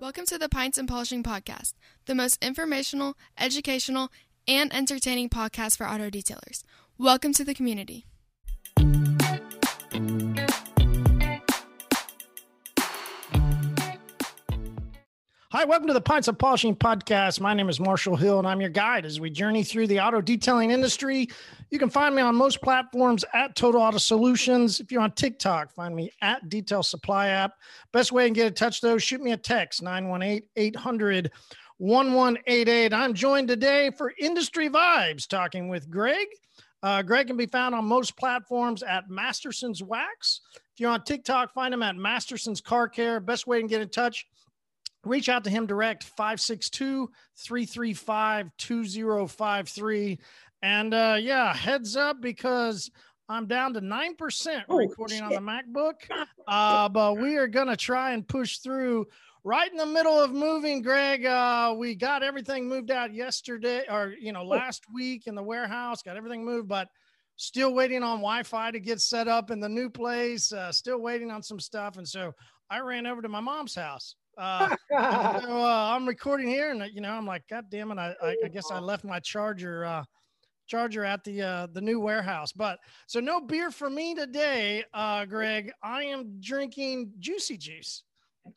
Welcome 0.00 0.24
to 0.28 0.38
the 0.38 0.48
Pints 0.50 0.78
and 0.78 0.88
Polishing 0.88 1.22
Podcast, 1.22 1.74
the 2.06 2.14
most 2.14 2.42
informational, 2.42 3.14
educational, 3.36 4.10
and 4.48 4.74
entertaining 4.74 5.28
podcast 5.28 5.76
for 5.76 5.86
auto 5.86 6.08
detailers. 6.08 6.62
Welcome 6.96 7.34
to 7.34 7.44
the 7.44 7.52
community. 7.52 8.06
Hi, 15.52 15.64
welcome 15.64 15.88
to 15.88 15.92
the 15.92 16.00
Pints 16.00 16.28
of 16.28 16.38
Polishing 16.38 16.76
podcast. 16.76 17.40
My 17.40 17.54
name 17.54 17.68
is 17.68 17.80
Marshall 17.80 18.14
Hill, 18.14 18.38
and 18.38 18.46
I'm 18.46 18.60
your 18.60 18.70
guide 18.70 19.04
as 19.04 19.18
we 19.18 19.30
journey 19.30 19.64
through 19.64 19.88
the 19.88 19.98
auto 19.98 20.20
detailing 20.20 20.70
industry. 20.70 21.26
You 21.70 21.78
can 21.80 21.90
find 21.90 22.14
me 22.14 22.22
on 22.22 22.36
most 22.36 22.62
platforms 22.62 23.24
at 23.34 23.56
Total 23.56 23.82
Auto 23.82 23.98
Solutions. 23.98 24.78
If 24.78 24.92
you're 24.92 25.02
on 25.02 25.10
TikTok, 25.10 25.72
find 25.72 25.96
me 25.96 26.12
at 26.22 26.48
Detail 26.48 26.84
Supply 26.84 27.30
App. 27.30 27.54
Best 27.92 28.12
way 28.12 28.28
to 28.28 28.30
get 28.32 28.46
in 28.46 28.54
touch, 28.54 28.80
though, 28.80 28.96
shoot 28.96 29.20
me 29.20 29.32
a 29.32 29.36
text 29.36 29.82
918 29.82 30.48
800 30.54 31.32
1188. 31.78 32.94
I'm 32.94 33.12
joined 33.12 33.48
today 33.48 33.90
for 33.98 34.12
Industry 34.20 34.70
Vibes, 34.70 35.26
talking 35.26 35.68
with 35.68 35.90
Greg. 35.90 36.28
Uh, 36.84 37.02
Greg 37.02 37.26
can 37.26 37.36
be 37.36 37.46
found 37.46 37.74
on 37.74 37.84
most 37.86 38.16
platforms 38.16 38.84
at 38.84 39.10
Masterson's 39.10 39.82
Wax. 39.82 40.42
If 40.54 40.78
you're 40.78 40.92
on 40.92 41.02
TikTok, 41.02 41.52
find 41.52 41.74
him 41.74 41.82
at 41.82 41.96
Masterson's 41.96 42.60
Car 42.60 42.88
Care. 42.88 43.18
Best 43.18 43.48
way 43.48 43.60
to 43.60 43.66
get 43.66 43.80
in 43.80 43.88
touch 43.88 44.28
reach 45.04 45.28
out 45.28 45.44
to 45.44 45.50
him 45.50 45.66
direct 45.66 46.04
562 46.04 47.08
335 47.38 48.50
2053 48.58 50.18
and 50.62 50.92
uh 50.94 51.16
yeah 51.20 51.54
heads 51.54 51.96
up 51.96 52.20
because 52.20 52.90
i'm 53.28 53.46
down 53.46 53.72
to 53.74 53.80
9% 53.80 54.62
Oh, 54.68 54.76
recording 54.76 55.18
shit. 55.18 55.24
on 55.24 55.30
the 55.30 55.40
macbook. 55.40 55.94
Uh 56.48 56.88
but 56.88 57.14
we 57.18 57.36
are 57.36 57.46
gonna 57.46 57.76
try 57.76 58.12
and 58.12 58.26
push 58.26 58.58
through 58.58 59.06
right 59.44 59.70
in 59.70 59.78
the 59.78 59.86
middle 59.86 60.18
of 60.20 60.32
moving 60.32 60.82
greg. 60.82 61.24
Uh 61.24 61.74
we 61.78 61.94
got 61.94 62.22
everything 62.22 62.68
moved 62.68 62.90
out 62.90 63.14
yesterday 63.14 63.84
or 63.88 64.14
you 64.20 64.32
know 64.32 64.44
last 64.44 64.84
week 64.92 65.26
in 65.28 65.34
the 65.34 65.42
warehouse 65.42 66.02
got 66.02 66.16
everything 66.16 66.44
moved 66.44 66.68
but 66.68 66.88
still 67.36 67.72
waiting 67.72 68.02
on 68.02 68.18
wi-fi 68.18 68.70
to 68.70 68.80
get 68.80 69.00
set 69.00 69.28
up 69.28 69.50
in 69.50 69.60
the 69.60 69.68
new 69.68 69.88
place 69.88 70.52
uh, 70.52 70.70
still 70.72 71.00
waiting 71.00 71.30
on 71.30 71.42
some 71.42 71.58
stuff. 71.60 71.96
And 71.96 72.06
so 72.06 72.34
i 72.68 72.80
ran 72.80 73.06
over 73.06 73.22
to 73.22 73.28
my 73.28 73.40
mom's 73.40 73.74
house 73.74 74.14
uh, 74.40 74.68
so, 74.90 74.96
uh, 74.96 75.92
I'm 75.94 76.08
recording 76.08 76.48
here, 76.48 76.70
and 76.70 76.82
uh, 76.82 76.86
you 76.86 77.00
know, 77.00 77.12
I'm 77.12 77.26
like, 77.26 77.42
God 77.48 77.66
damn 77.70 77.90
it! 77.90 77.98
I, 77.98 78.14
I, 78.22 78.36
I 78.44 78.48
guess 78.48 78.70
I 78.70 78.78
left 78.78 79.04
my 79.04 79.20
charger, 79.20 79.84
uh, 79.84 80.04
charger 80.66 81.04
at 81.04 81.22
the 81.24 81.42
uh, 81.42 81.66
the 81.72 81.80
new 81.80 82.00
warehouse. 82.00 82.52
But 82.52 82.78
so 83.06 83.20
no 83.20 83.40
beer 83.40 83.70
for 83.70 83.90
me 83.90 84.14
today, 84.14 84.84
uh, 84.94 85.26
Greg. 85.26 85.70
I 85.82 86.04
am 86.04 86.40
drinking 86.40 87.12
juicy 87.18 87.58
juice. 87.58 88.02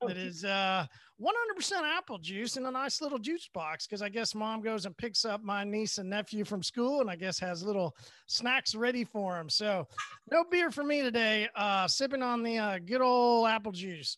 That 0.01 0.17
is 0.17 0.45
uh 0.45 0.85
100% 1.21 1.71
apple 1.83 2.17
juice 2.17 2.57
in 2.57 2.65
a 2.65 2.71
nice 2.71 3.01
little 3.01 3.19
juice 3.19 3.49
box 3.53 3.85
because 3.85 4.01
I 4.01 4.09
guess 4.09 4.33
mom 4.33 4.61
goes 4.61 4.85
and 4.85 4.97
picks 4.97 5.25
up 5.25 5.43
my 5.43 5.63
niece 5.63 5.97
and 5.97 6.09
nephew 6.09 6.45
from 6.45 6.63
school 6.63 7.01
and 7.01 7.09
I 7.09 7.15
guess 7.15 7.37
has 7.39 7.63
little 7.63 7.95
snacks 8.25 8.75
ready 8.75 9.03
for 9.03 9.33
them. 9.33 9.49
So 9.49 9.87
no 10.31 10.45
beer 10.49 10.71
for 10.71 10.83
me 10.83 11.01
today. 11.01 11.47
Uh, 11.55 11.87
sipping 11.87 12.23
on 12.23 12.43
the 12.43 12.57
uh, 12.57 12.79
good 12.79 13.01
old 13.01 13.47
apple 13.47 13.71
juice 13.71 14.17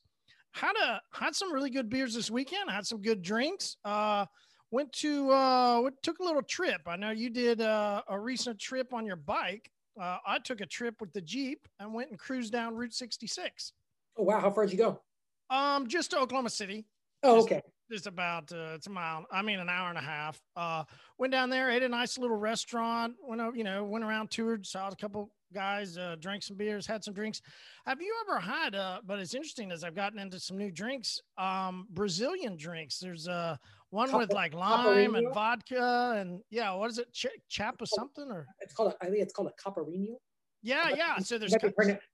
had 0.56 0.73
a 0.78 1.02
had 1.11 1.36
some 1.36 1.53
really 1.53 1.70
good 1.70 1.89
beers 1.89 2.14
this 2.14 2.31
weekend. 2.31 2.70
Had 2.70 2.88
some 2.88 3.02
good 3.02 3.22
drinks. 3.22 3.75
Uh, 3.84 4.25
went 4.72 4.92
to 4.94 5.30
uh, 5.31 5.89
took 6.02 6.20
a 6.20 6.23
little 6.23 6.42
trip. 6.42 6.81
I 6.88 6.95
know 6.95 7.12
you 7.12 7.30
did 7.30 7.62
uh, 7.62 8.02
a 8.08 8.17
recent 8.20 8.58
trip 8.59 8.94
on 8.94 9.06
your 9.06 9.17
bike. 9.17 9.70
Uh, 10.00 10.17
I 10.25 10.39
took 10.39 10.62
a 10.62 10.66
trip 10.66 10.95
with 11.00 11.12
the 11.14 11.22
Jeep 11.22 11.67
and 11.80 11.94
went 11.94 12.09
and 12.09 12.20
cruised 12.20 12.52
down 12.52 12.75
Route 12.75 12.94
66. 12.94 13.73
Oh 14.17 14.23
wow, 14.23 14.39
how 14.39 14.50
far 14.52 14.66
did 14.66 14.72
you 14.72 14.78
go? 14.78 15.02
Um, 15.50 15.88
just 15.88 16.12
to 16.12 16.20
Oklahoma 16.20 16.50
City. 16.50 16.86
Oh, 17.22 17.38
Just- 17.38 17.47
okay. 17.47 17.62
Just 17.92 18.08
about 18.08 18.52
uh, 18.52 18.73
it's 18.73 18.88
a 18.88 18.90
mile. 18.90 19.25
I 19.31 19.44
mean, 19.44 19.59
an 19.59 19.69
hour 19.69 19.90
and 19.90 19.97
a 20.00 20.02
half. 20.02 20.42
Uh, 20.56 20.86
went 21.19 21.31
down 21.31 21.51
there, 21.51 21.69
ate 21.69 21.84
a 21.84 21.88
nice 21.90 22.18
little 22.18 22.35
restaurant. 22.35 23.13
Went 23.22 23.40
over, 23.41 23.56
you 23.56 23.63
know, 23.63 23.84
went 23.84 24.03
around, 24.03 24.31
toured, 24.31 24.66
saw 24.66 24.88
a 24.90 24.96
couple 24.96 25.30
guys, 25.60 25.98
uh, 25.98 26.16
drank 26.20 26.44
some 26.44 26.58
beers, 26.58 26.86
had 26.86 27.04
some 27.04 27.14
drinks. 27.14 27.42
Have 27.88 28.02
you 28.02 28.14
ever 28.28 28.40
had? 28.40 28.76
Uh, 28.76 29.00
but 29.06 29.18
it's 29.20 29.34
interesting 29.34 29.72
as 29.72 29.84
I've 29.84 29.96
gotten 29.96 30.20
into 30.20 30.40
some 30.40 30.58
new 30.58 30.70
drinks. 30.70 31.20
Um, 31.38 31.88
Brazilian 31.90 32.58
drinks. 32.58 33.00
There's 33.00 33.28
uh 33.28 33.56
one 33.90 34.12
with 34.18 34.34
like 34.34 34.54
lime 34.54 35.16
and 35.16 35.34
vodka 35.34 36.16
and 36.18 36.42
yeah, 36.50 36.74
what 36.76 36.92
is 36.92 37.00
it? 37.00 37.12
Ch- 37.14 37.28
chapa 37.50 37.86
something 37.88 38.30
or 38.30 38.46
It's 38.60 38.74
called. 38.74 38.94
A, 38.94 39.06
I 39.06 39.10
think 39.10 39.24
it's 39.24 39.34
called 39.34 39.48
a 39.50 39.54
caipirinha. 39.70 40.16
yeah, 40.62 40.90
yeah. 40.90 41.18
So 41.20 41.38
there's 41.38 41.56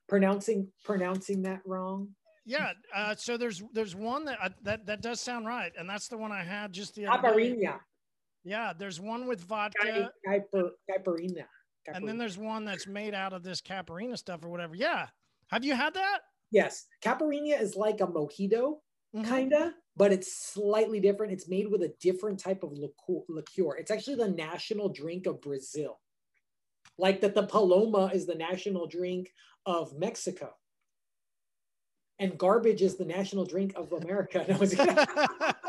pronouncing 0.08 0.68
pronouncing 0.85 1.41
that 1.44 1.62
wrong. 1.66 2.09
yeah. 2.46 2.73
Uh, 2.96 3.16
so 3.16 3.35
there's 3.38 3.63
there's 3.73 3.96
one 3.96 4.23
that 4.25 4.38
uh, 4.41 4.50
that 4.62 4.85
that 4.85 5.02
does 5.02 5.19
sound 5.19 5.47
right, 5.47 5.72
and 5.79 5.90
that's 5.90 6.08
the 6.08 6.18
one 6.18 6.31
I 6.31 6.44
had 6.44 6.72
just 6.72 6.94
the 6.96 7.08
other 7.08 7.34
day. 7.35 7.56
Caipirinha. 7.56 7.79
Yeah, 8.44 8.73
there's 8.78 9.00
one 9.00 9.28
with 9.28 9.44
vodka. 9.44 10.09
Cai- 10.25 10.40
Caiper, 11.85 11.97
caipirinha. 11.97 11.97
and 11.99 12.07
then 12.07 12.17
there's 12.17 12.37
one 12.37 12.65
that's 12.65 12.87
made 12.87 13.13
out 13.13 13.33
of 13.33 13.43
this 13.43 13.61
caparina 13.61 14.17
stuff 14.17 14.43
or 14.43 14.49
whatever. 14.49 14.75
Yeah. 14.75 15.09
Have 15.49 15.63
you 15.65 15.75
had 15.75 15.93
that? 15.95 16.21
yes, 16.51 16.87
caipirinha 17.01 17.59
is 17.61 17.75
like 17.75 18.01
a 18.01 18.07
mojito 18.07 18.79
Mhm. 19.15 19.25
kinda, 19.27 19.75
but 19.95 20.11
it's 20.13 20.31
slightly 20.33 20.99
different. 20.99 21.33
It's 21.33 21.47
made 21.49 21.67
with 21.69 21.81
a 21.83 21.95
different 21.99 22.39
type 22.39 22.63
of 22.63 22.71
liqueur. 22.73 23.23
liqueur. 23.29 23.75
It's 23.77 23.91
actually 23.91 24.15
the 24.15 24.29
national 24.29 24.89
drink 24.89 25.25
of 25.27 25.41
Brazil. 25.41 26.01
Like 26.97 27.21
that, 27.21 27.35
the 27.35 27.47
Paloma 27.47 28.11
is 28.13 28.25
the 28.25 28.35
national 28.35 28.87
drink 28.87 29.33
of 29.65 29.97
Mexico. 29.97 30.55
And 32.19 32.37
garbage 32.37 32.81
is 32.81 32.97
the 32.97 33.05
national 33.05 33.45
drink 33.45 33.73
of 33.75 33.91
America. 33.93 34.45
No, 34.47 34.57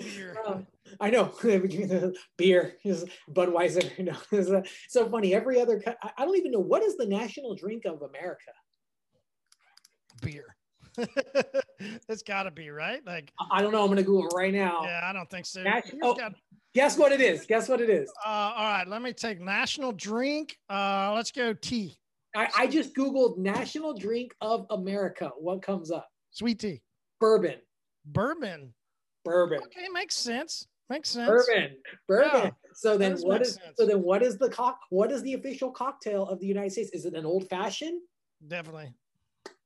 Beer. 0.00 0.36
Um, 0.46 0.66
I 1.00 1.10
know 1.10 1.32
beer 2.36 2.76
is 2.84 3.04
Budweiser. 3.30 3.96
You 3.98 4.04
know, 4.04 4.16
it's 4.30 4.70
so 4.88 5.08
funny. 5.08 5.34
Every 5.34 5.60
other, 5.60 5.82
I- 6.02 6.24
don't 6.24 6.36
even 6.36 6.52
know 6.52 6.60
what 6.60 6.82
is 6.82 6.96
the 6.96 7.06
national 7.06 7.54
drink 7.54 7.84
of 7.86 8.02
America. 8.02 8.52
Beer. 10.20 10.56
it's 12.08 12.22
got 12.22 12.42
to 12.42 12.50
be 12.50 12.68
right. 12.70 13.00
Like, 13.06 13.32
I- 13.50 13.62
don't 13.62 13.72
know. 13.72 13.82
I'm 13.82 13.88
gonna 13.88 14.02
Google 14.02 14.26
it 14.28 14.34
right 14.36 14.52
now. 14.52 14.82
yeah, 14.84 15.00
I 15.02 15.12
don't 15.12 15.30
think 15.30 15.46
so. 15.46 15.64
Oh. 16.02 16.14
got- 16.14 16.34
Guess 16.74 16.96
what 16.96 17.12
it 17.12 17.20
is? 17.20 17.44
Guess 17.44 17.68
what 17.68 17.82
it 17.82 17.90
is? 17.90 18.10
uh, 18.24 18.28
all 18.56 18.64
right, 18.64 18.88
let 18.88 19.02
me 19.02 19.12
take 19.12 19.38
national 19.40 19.92
drink. 19.92 20.56
Uh, 20.70 21.12
let's 21.14 21.30
go 21.30 21.52
tea, 21.52 21.98
I, 22.34 22.48
I 22.56 22.66
just 22.66 22.94
Googled 22.94 23.36
national 23.36 23.92
drink 23.94 24.34
of 24.40 24.64
America. 24.70 25.30
What 25.38 25.60
comes 25.62 25.90
up? 25.90 26.08
sweet 26.30 26.58
tea, 26.60 26.80
Bourbon. 27.20 27.56
Bourbon. 28.04 28.72
Bourbon. 29.24 29.60
Okay, 29.64 29.88
makes 29.92 30.14
sense. 30.14 30.66
Makes 30.90 31.10
sense. 31.10 31.28
Bourbon. 31.28 31.76
Bourbon. 32.08 32.30
Yeah, 32.44 32.50
so 32.74 32.98
then 32.98 33.16
what 33.18 33.42
is 33.42 33.54
sense. 33.54 33.76
so 33.76 33.86
then 33.86 34.02
what 34.02 34.22
is 34.22 34.36
the 34.36 34.48
cock 34.48 34.80
what 34.90 35.10
is 35.10 35.22
the 35.22 35.34
official 35.34 35.70
cocktail 35.70 36.26
of 36.26 36.40
the 36.40 36.46
United 36.46 36.72
States? 36.72 36.90
Is 36.92 37.06
it 37.06 37.14
an 37.14 37.24
old 37.24 37.48
fashioned? 37.48 38.00
Definitely. 38.46 38.92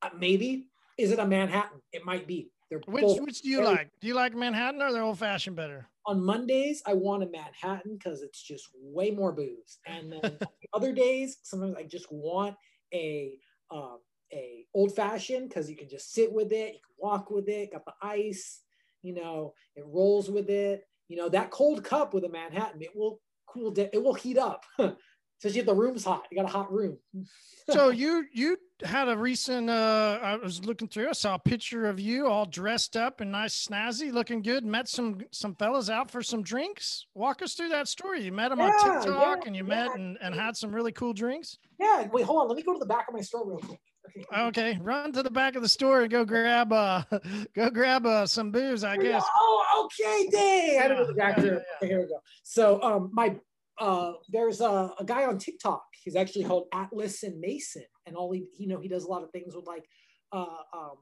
Uh, 0.03 0.11
maybe. 0.19 0.67
Is 0.99 1.11
it 1.11 1.19
a 1.19 1.27
Manhattan? 1.27 1.81
It 1.93 2.05
might 2.05 2.27
be. 2.27 2.51
They're 2.71 2.81
Which 2.87 3.03
both 3.03 3.21
which 3.21 3.43
do 3.43 3.49
you 3.49 3.63
like? 3.63 3.91
Do 4.01 4.09
you 4.09 4.15
like 4.15 4.35
Manhattan 4.35 4.83
or 4.83 4.93
the 4.93 5.01
old 5.01 5.19
fashioned 5.19 5.57
better? 5.57 5.89
on 6.07 6.25
Mondays, 6.25 6.83
I 6.87 6.95
want 6.95 7.25
a 7.25 7.27
Manhattan 7.27 7.97
because 7.99 8.23
it's 8.23 8.41
just 8.41 8.69
way 8.81 9.11
more 9.11 9.33
booze. 9.33 9.79
And 9.87 10.13
then 10.13 10.39
other 10.73 10.93
days, 10.93 11.39
sometimes 11.43 11.75
I 11.77 11.83
just 11.83 12.07
want 12.11 12.55
a 12.95 13.39
um, 13.71 13.99
a 14.32 14.66
old 14.75 14.94
fashioned 14.94 15.48
because 15.48 15.70
you 15.70 15.76
can 15.76 15.88
just 15.88 16.12
sit 16.12 16.32
with 16.32 16.53
it, 16.53 16.75
you 16.75 16.81
can 16.81 16.94
walk 16.98 17.31
with 17.31 17.48
it, 17.48 17.72
got 17.72 17.84
the 17.84 17.94
ice, 18.03 18.60
you 19.03 19.14
know, 19.14 19.54
it 19.75 19.84
rolls 19.87 20.31
with 20.31 20.50
it. 20.50 20.84
You 21.09 21.16
know, 21.16 21.28
that 21.28 21.50
cold 21.50 21.84
cup 21.84 22.14
with 22.14 22.25
a 22.25 22.28
Manhattan, 22.28 22.82
it 22.82 22.91
will 22.94 23.20
cool 23.47 23.70
down, 23.70 23.88
it 23.92 24.03
will 24.03 24.14
heat 24.14 24.38
up. 24.38 24.64
Especially 25.38 25.60
if 25.60 25.66
the 25.66 25.75
room's 25.75 26.03
hot. 26.03 26.25
You 26.31 26.38
got 26.38 26.48
a 26.48 26.53
hot 26.53 26.72
room. 26.72 26.97
so 27.70 27.91
you 27.91 28.25
you 28.32 28.56
had 28.82 29.09
a 29.09 29.16
recent 29.16 29.70
uh 29.70 30.19
i 30.23 30.37
was 30.37 30.62
looking 30.67 30.87
through 30.87 31.08
i 31.08 31.12
saw 31.12 31.34
a 31.34 31.38
picture 31.38 31.87
of 31.87 31.99
you 31.99 32.26
all 32.26 32.44
dressed 32.44 32.94
up 32.94 33.22
and 33.22 33.32
nice 33.32 33.67
snazzy 33.67 34.12
looking 34.12 34.43
good 34.43 34.67
met 34.67 34.87
some 34.87 35.19
some 35.31 35.55
fellas 35.55 35.88
out 35.88 36.11
for 36.11 36.22
some 36.22 36.43
drinks 36.43 37.06
walk 37.14 37.40
us 37.40 37.55
through 37.55 37.70
that 37.70 37.88
story 37.88 38.22
you 38.22 38.31
met 38.31 38.50
them 38.50 38.61
on 38.61 38.70
Yeah, 38.70 39.00
tiktok 39.00 39.38
yeah, 39.38 39.46
and 39.46 39.56
you 39.56 39.62
yeah. 39.64 39.87
met 39.87 39.94
and, 39.94 40.19
and 40.20 40.34
had 40.34 40.55
some 40.56 40.70
really 40.75 40.93
cool 40.93 41.14
drinks 41.14 41.56
Yeah, 41.79 42.06
wait, 42.12 42.25
hold 42.25 42.43
on. 42.43 42.49
Let 42.49 42.56
me 42.56 42.62
go 42.62 42.72
to 42.75 42.79
the 42.79 42.87
back 42.87 43.08
of 43.08 43.14
my 43.14 43.20
store 43.22 43.46
real 43.46 43.58
quick. 43.58 43.81
Okay. 44.06 44.25
okay 44.47 44.79
run 44.82 45.12
to 45.12 45.23
the 45.23 45.31
back 45.31 45.56
of 45.56 45.62
the 45.62 45.69
store 45.69 46.03
and 46.03 46.11
go 46.11 46.25
grab 46.25 46.73
uh 46.73 47.03
go 47.55 47.70
grab 47.70 48.06
uh 48.06 48.26
some 48.26 48.50
booze 48.50 48.85
i 48.85 48.94
Here 48.94 49.03
we 49.03 49.08
go. 49.08 49.14
guess 49.14 49.25
Oh, 49.38 49.85
okay, 49.85 50.29
dang. 50.31 50.79
I 50.79 50.82
didn't 50.88 50.99
know 50.99 51.06
the 51.06 51.14
Yeah, 51.17 51.35
yeah, 51.37 51.44
yeah, 51.44 51.58
Okay, 51.82 51.88
here 51.88 52.00
we 52.00 52.06
go. 52.06 52.20
So 52.43 52.82
um 52.82 53.11
my 53.12 53.37
uh 53.79 54.12
there's 54.29 54.61
a, 54.61 54.93
a 54.99 55.05
guy 55.05 55.25
on 55.25 55.38
TikTok. 55.38 55.85
He's 56.03 56.17
actually 56.17 56.44
called 56.44 56.69
Atlas 56.73 57.23
and 57.23 57.38
Mason. 57.41 57.85
And 58.06 58.17
all 58.17 58.32
he 58.32 58.47
you 58.58 58.69
know, 58.69 58.81
he 58.81 58.88
does 58.88 59.05
a 59.05 59.08
lot 59.08 59.23
of 59.23 59.31
things 59.31 59.55
with 59.55 59.67
like 59.67 59.85
uh 60.32 60.47
um 60.73 60.97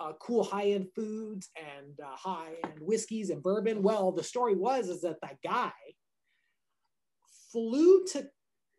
uh, 0.00 0.12
cool 0.20 0.44
high-end 0.44 0.86
foods 0.94 1.50
and 1.56 1.98
uh, 2.00 2.14
high-end 2.14 2.74
whiskeys 2.80 3.30
and 3.30 3.42
bourbon. 3.42 3.82
Well, 3.82 4.12
the 4.12 4.22
story 4.22 4.54
was 4.54 4.88
is 4.88 5.00
that 5.00 5.20
that 5.22 5.38
guy 5.42 5.72
flew 7.50 8.04
to 8.12 8.28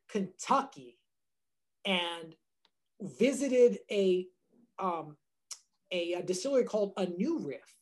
Kentucky 0.10 0.98
and 1.86 2.34
visited 3.02 3.80
a 3.92 4.28
um, 4.78 5.18
a, 5.92 6.14
a 6.14 6.24
distillery 6.24 6.64
called 6.64 6.94
a 6.98 7.06
New 7.06 7.40
Riff, 7.40 7.76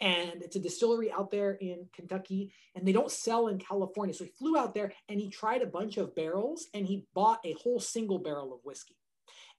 and 0.00 0.42
it's 0.42 0.56
a 0.56 0.60
distillery 0.60 1.12
out 1.12 1.30
there 1.30 1.52
in 1.52 1.86
Kentucky, 1.94 2.52
and 2.74 2.86
they 2.86 2.92
don't 2.92 3.10
sell 3.10 3.46
in 3.46 3.58
California. 3.58 4.12
So 4.12 4.24
he 4.24 4.30
flew 4.30 4.56
out 4.56 4.74
there 4.74 4.92
and 5.08 5.20
he 5.20 5.30
tried 5.30 5.62
a 5.62 5.66
bunch 5.66 5.96
of 5.96 6.14
barrels, 6.16 6.66
and 6.74 6.84
he 6.84 7.06
bought 7.14 7.40
a 7.44 7.54
whole 7.54 7.78
single 7.78 8.18
barrel 8.18 8.52
of 8.52 8.60
whiskey. 8.64 8.96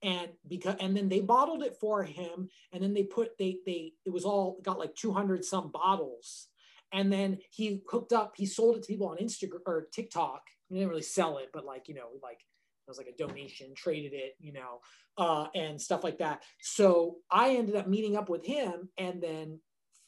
And 0.03 0.31
because 0.45 0.75
and 0.81 0.97
then 0.97 1.07
they 1.07 1.21
bottled 1.21 1.63
it 1.63 1.77
for 1.79 2.03
him 2.03 2.49
and 2.73 2.83
then 2.83 2.93
they 2.93 3.03
put 3.03 3.37
they 3.37 3.59
they 3.65 3.93
it 4.05 4.11
was 4.11 4.25
all 4.25 4.59
got 4.61 4.77
like 4.77 4.95
200 4.95 5.45
some 5.45 5.71
bottles. 5.71 6.49
And 6.91 7.11
then 7.11 7.37
he 7.49 7.81
hooked 7.89 8.11
up 8.11 8.33
he 8.35 8.45
sold 8.45 8.75
it 8.75 8.83
to 8.83 8.87
people 8.87 9.07
on 9.07 9.17
instagram 9.17 9.61
or 9.65 9.87
tiktok. 9.93 10.41
He 10.67 10.75
didn't 10.75 10.89
really 10.89 11.03
sell 11.03 11.37
it 11.37 11.51
but 11.53 11.63
like 11.63 11.87
you 11.87 11.95
know 11.95 12.09
like 12.21 12.39
it 12.85 12.91
was 12.91 12.97
like 12.97 13.07
a 13.07 13.17
donation 13.17 13.73
traded 13.75 14.13
it 14.13 14.35
you 14.39 14.53
know 14.53 14.79
uh, 15.17 15.47
and 15.55 15.79
stuff 15.79 16.03
like 16.03 16.17
that 16.17 16.43
so 16.61 17.15
i 17.31 17.55
ended 17.55 17.75
up 17.75 17.87
meeting 17.87 18.15
up 18.15 18.29
with 18.29 18.45
him 18.45 18.89
and 18.97 19.21
then 19.21 19.59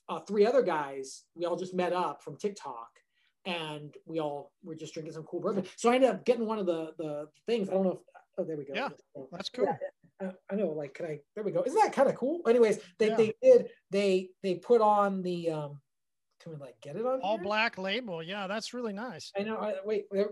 uh, 0.10 0.19
three 0.19 0.45
other 0.45 0.62
guys 0.62 1.24
we 1.36 1.45
all 1.45 1.56
just 1.56 1.74
met 1.74 1.94
up 1.94 2.24
from 2.24 2.38
tiktok 2.38 2.89
and 3.45 3.94
we 4.06 4.19
all 4.19 4.51
were 4.63 4.75
just 4.75 4.94
drinking 4.94 5.13
some 5.13 5.24
cool 5.24 5.39
bourbon 5.39 5.66
so 5.75 5.92
i 5.92 5.95
ended 5.95 6.10
up 6.10 6.25
getting 6.25 6.45
one 6.45 6.60
of 6.60 6.66
the 6.66 6.92
the 6.98 7.27
things 7.48 7.69
i 7.69 7.74
don't 7.74 7.83
know 7.83 7.94
if 7.94 8.00
Oh, 8.38 8.44
there 8.44 8.57
we 8.57 8.66
go. 8.66 8.74
Yeah, 8.75 8.89
that's 9.31 9.50
cool. 9.50 9.68
Yeah, 10.22 10.31
I 10.51 10.56
know. 10.56 10.68
Like, 10.68 10.94
can 10.94 11.06
I? 11.06 11.19
There 11.36 11.44
we 11.44 11.51
go. 11.51 11.63
Isn't 11.66 11.81
that 11.81 11.94
kind 11.94 12.10
of 12.10 12.16
cool? 12.16 12.42
Anyways, 12.48 12.80
they 13.00 13.10
yeah. 13.10 13.16
they 13.16 13.33
did 13.42 13.69
they 13.92 14.30
they 14.44 14.56
put 14.56 14.81
on 14.81 15.22
the 15.22 15.51
um. 15.51 15.81
Can 16.42 16.51
we 16.51 16.57
like 16.60 16.75
get 16.81 16.95
it 16.95 17.06
on 17.06 17.22
all 17.22 17.38
here? 17.38 17.44
black 17.44 17.77
label? 17.77 18.22
Yeah, 18.22 18.45
that's 18.48 18.74
really 18.74 18.94
nice. 18.94 19.31
I 19.38 19.44
know. 19.44 19.57
I, 19.57 19.75
wait, 19.83 20.06
there, 20.12 20.30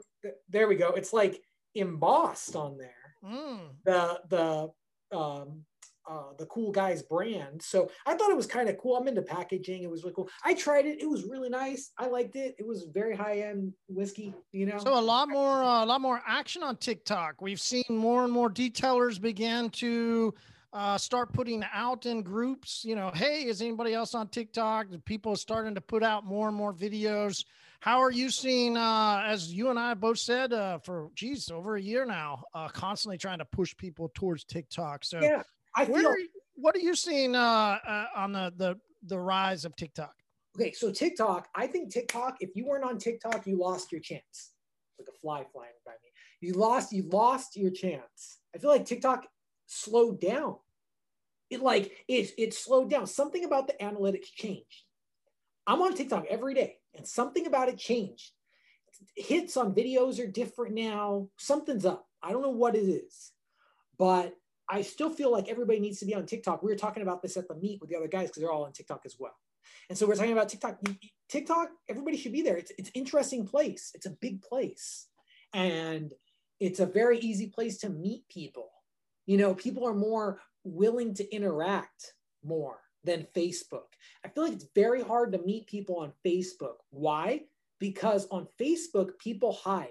there 0.50 0.68
we 0.68 0.76
go. 0.76 0.90
It's 0.90 1.14
like 1.14 1.42
embossed 1.76 2.56
on 2.56 2.78
there. 2.78 3.16
Mm. 3.24 3.60
The 3.86 4.20
the 4.30 5.18
um 5.18 5.66
uh, 6.10 6.34
the 6.38 6.46
cool 6.48 6.72
guys 6.72 7.02
brand. 7.02 7.62
So 7.62 7.90
I 8.06 8.16
thought 8.16 8.30
it 8.30 8.36
was 8.36 8.46
kind 8.46 8.68
of 8.68 8.78
cool. 8.78 8.98
I'm 8.98 9.08
into 9.08 9.22
packaging. 9.22 9.84
It 9.84 9.90
was 9.90 10.04
really 10.04 10.16
cool. 10.16 10.30
I 10.44 10.54
tried 10.54 10.86
it. 10.86 11.02
It 11.02 11.10
was 11.10 11.24
really 11.24 11.50
nice. 11.50 11.92
I 11.98 12.08
liked 12.08 12.36
it. 12.36 12.56
It 12.60 12.68
was 12.68 12.88
very 12.94 13.16
high 13.16 13.40
end 13.40 13.74
whiskey, 13.88 14.34
you 14.52 14.66
know. 14.66 14.80
So 14.80 14.98
a 14.98 15.00
lot 15.00 15.30
more, 15.30 15.64
uh, 15.64 15.84
a 15.84 15.86
lot 15.86 16.02
more 16.02 16.22
action 16.28 16.62
on 16.62 16.76
TikTok. 16.78 17.42
We've 17.42 17.60
seen 17.60 17.86
more 17.90 18.24
and 18.26 18.34
more 18.34 18.50
detailers 18.50 19.20
begin 19.20 19.70
to 19.72 20.34
uh, 20.74 20.98
start 20.98 21.32
putting 21.32 21.64
out 21.74 22.06
in 22.06 22.22
groups. 22.22 22.84
You 22.84 22.96
know, 22.96 23.12
hey, 23.14 23.44
is 23.46 23.62
anybody 23.62 23.94
else 23.94 24.14
on 24.14 24.28
TikTok? 24.28 24.88
People 25.06 25.34
are 25.34 25.38
starting 25.38 25.76
to 25.76 25.82
put 25.82 26.04
out 26.04 26.26
more 26.26 26.50
and 26.50 26.58
more 26.58 26.74
videos. 26.74 27.46
How 27.84 28.00
are 28.00 28.12
you 28.12 28.30
seeing, 28.30 28.78
uh, 28.78 29.24
as 29.26 29.52
you 29.52 29.70
and 29.70 29.78
I 29.78 29.94
both 29.94 30.18
said, 30.18 30.54
uh, 30.54 30.78
for 30.78 31.10
geez, 31.16 31.52
over 31.52 31.76
a 31.76 31.82
year 31.82 32.06
now, 32.06 32.46
uh, 32.56 32.70
constantly 32.70 33.18
trying 33.18 33.40
to 33.40 33.46
push 33.46 33.76
people 33.76 34.10
towards 34.16 34.46
TikTok? 34.46 35.04
So, 35.04 35.20
yeah. 35.22 35.44
I 35.76 35.84
feel. 35.84 36.08
Are, 36.08 36.16
what 36.56 36.78
are 36.78 36.80
you 36.80 36.96
seeing 36.96 37.36
uh, 37.36 37.78
uh, 37.86 38.06
on 38.16 38.32
the, 38.32 38.54
the 38.56 38.80
the 39.08 39.20
rise 39.20 39.66
of 39.66 39.76
TikTok? 39.76 40.14
Okay, 40.58 40.72
so 40.72 40.94
TikTok, 40.94 41.50
I 41.56 41.68
think 41.68 41.92
TikTok. 41.92 42.38
If 42.40 42.52
you 42.56 42.66
weren't 42.66 42.86
on 42.86 43.00
TikTok, 43.00 43.46
you 43.46 43.60
lost 43.60 43.92
your 43.92 44.00
chance. 44.00 44.54
Like 44.98 45.10
a 45.10 45.20
fly 45.20 45.44
flying 45.52 45.72
by 45.86 45.92
me. 45.92 46.10
You 46.40 46.54
lost. 46.54 46.94
You 46.94 47.04
lost 47.10 47.58
your 47.58 47.72
chance. 47.72 48.40
I 48.56 48.60
feel 48.60 48.70
like 48.70 48.86
TikTok 48.86 49.26
slowed 49.66 50.22
down. 50.22 50.56
It 51.50 51.62
like 51.62 51.92
it 52.08 52.32
it 52.38 52.54
slowed 52.54 52.90
down. 52.90 53.08
Something 53.08 53.44
about 53.44 53.68
the 53.68 53.74
analytics 53.82 54.32
changed. 54.34 54.86
I'm 55.68 55.82
on 55.82 55.96
TikTok 55.96 56.28
every 56.30 56.54
day, 56.54 56.78
and 56.96 57.08
something 57.08 57.46
about 57.48 57.70
it 57.70 57.78
changed. 57.78 58.32
Hits 59.16 59.58
on 59.58 59.74
videos 59.74 60.20
are 60.20 60.28
different 60.28 60.76
now. 60.76 61.30
Something's 61.38 61.86
up. 61.86 62.08
I 62.22 62.32
don't 62.32 62.42
know 62.42 62.50
what 62.50 62.76
it 62.76 62.84
is, 62.84 63.32
but 63.98 64.36
I 64.70 64.82
still 64.82 65.10
feel 65.10 65.32
like 65.32 65.50
everybody 65.50 65.80
needs 65.80 66.00
to 66.00 66.06
be 66.06 66.16
on 66.16 66.26
TikTok. 66.26 66.64
We 66.64 66.72
were 66.72 66.78
talking 66.78 67.04
about 67.04 67.22
this 67.22 67.36
at 67.36 67.48
the 67.48 67.56
meet 67.56 67.82
with 67.82 67.90
the 67.90 67.98
other 67.98 68.08
guys 68.08 68.30
because 68.30 68.42
they're 68.42 68.52
all 68.52 68.66
on 68.66 68.72
TikTok 68.72 69.02
as 69.06 69.16
well. 69.20 69.36
And 69.90 69.98
so 69.98 70.08
we're 70.08 70.16
talking 70.16 70.32
about 70.32 70.50
TikTok. 70.50 70.80
TikTok, 71.30 71.70
everybody 71.90 72.18
should 72.18 72.32
be 72.32 72.42
there. 72.42 72.58
It's 72.58 72.72
it's 72.78 72.92
interesting 72.94 73.46
place. 73.46 73.92
It's 73.94 74.06
a 74.06 74.12
big 74.12 74.42
place, 74.42 75.08
and 75.54 76.14
it's 76.60 76.80
a 76.80 76.86
very 76.86 77.20
easy 77.20 77.48
place 77.48 77.78
to 77.80 77.90
meet 77.90 78.28
people. 78.30 78.70
You 79.26 79.38
know, 79.38 79.54
people 79.54 79.88
are 79.88 79.94
more 79.94 80.40
willing 80.64 81.14
to 81.16 81.36
interact 81.36 82.14
more 82.44 82.80
than 83.04 83.28
Facebook. 83.36 83.94
I 84.24 84.30
feel 84.30 84.44
like 84.44 84.54
it's 84.54 84.68
very 84.76 85.02
hard 85.02 85.32
to 85.34 85.40
meet 85.40 85.68
people 85.68 85.98
on 85.98 86.14
Facebook. 86.26 86.78
Why? 86.90 87.44
Because 87.80 88.28
on 88.28 88.48
Facebook, 88.60 89.18
people 89.20 89.54
hide 89.54 89.90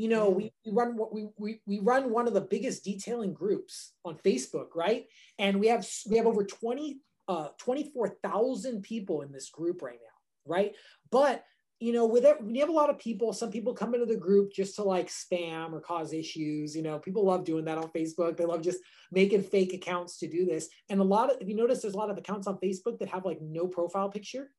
you 0.00 0.08
know 0.08 0.30
we, 0.30 0.50
we 0.64 0.72
run 0.72 0.96
what 0.96 1.12
we, 1.12 1.28
we 1.36 1.60
we 1.66 1.78
run 1.80 2.10
one 2.10 2.26
of 2.26 2.32
the 2.32 2.40
biggest 2.40 2.84
detailing 2.84 3.34
groups 3.34 3.92
on 4.02 4.16
facebook 4.24 4.68
right 4.74 5.06
and 5.38 5.60
we 5.60 5.66
have 5.66 5.86
we 6.08 6.16
have 6.16 6.26
over 6.26 6.42
20 6.42 7.00
uh 7.28 7.48
24,000 7.58 8.82
people 8.82 9.20
in 9.20 9.30
this 9.30 9.50
group 9.50 9.82
right 9.82 9.98
now 10.00 10.54
right 10.54 10.74
but 11.10 11.44
you 11.80 11.92
know 11.92 12.06
with 12.06 12.24
it 12.24 12.36
we 12.42 12.58
have 12.58 12.68
a 12.68 12.72
lot 12.72 12.90
of 12.90 12.98
people 12.98 13.32
some 13.32 13.50
people 13.50 13.72
come 13.72 13.94
into 13.94 14.06
the 14.06 14.16
group 14.16 14.52
just 14.52 14.76
to 14.76 14.82
like 14.82 15.08
spam 15.08 15.72
or 15.72 15.80
cause 15.80 16.12
issues 16.12 16.76
you 16.76 16.82
know 16.82 16.98
people 16.98 17.24
love 17.24 17.44
doing 17.44 17.64
that 17.64 17.78
on 17.78 17.88
facebook 17.88 18.36
they 18.36 18.44
love 18.44 18.60
just 18.62 18.78
making 19.10 19.42
fake 19.42 19.72
accounts 19.72 20.18
to 20.18 20.28
do 20.28 20.44
this 20.44 20.68
and 20.90 21.00
a 21.00 21.04
lot 21.04 21.30
of 21.30 21.40
if 21.40 21.48
you 21.48 21.56
notice 21.56 21.80
there's 21.80 21.94
a 21.94 21.98
lot 21.98 22.10
of 22.10 22.18
accounts 22.18 22.46
on 22.46 22.58
facebook 22.58 22.98
that 22.98 23.08
have 23.08 23.24
like 23.24 23.40
no 23.40 23.66
profile 23.66 24.10
picture 24.10 24.50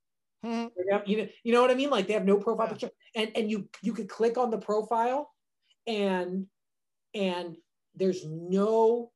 Mm-hmm. 0.46 0.68
You 1.06 1.18
know, 1.18 1.28
you 1.44 1.54
know 1.54 1.62
what 1.62 1.72
I 1.72 1.76
mean? 1.76 1.90
Like 1.90 2.08
they 2.08 2.14
have 2.14 2.26
no 2.26 2.38
profile 2.38 2.66
yeah. 2.66 2.72
picture, 2.72 2.90
and 3.16 3.32
and 3.36 3.52
you 3.52 3.70
you 3.82 3.94
could 3.94 4.10
click 4.10 4.38
on 4.38 4.50
the 4.50 4.58
profile, 4.58 5.32
and 5.86 6.48
and 7.14 7.56
there's 7.96 8.26
no 8.26 9.12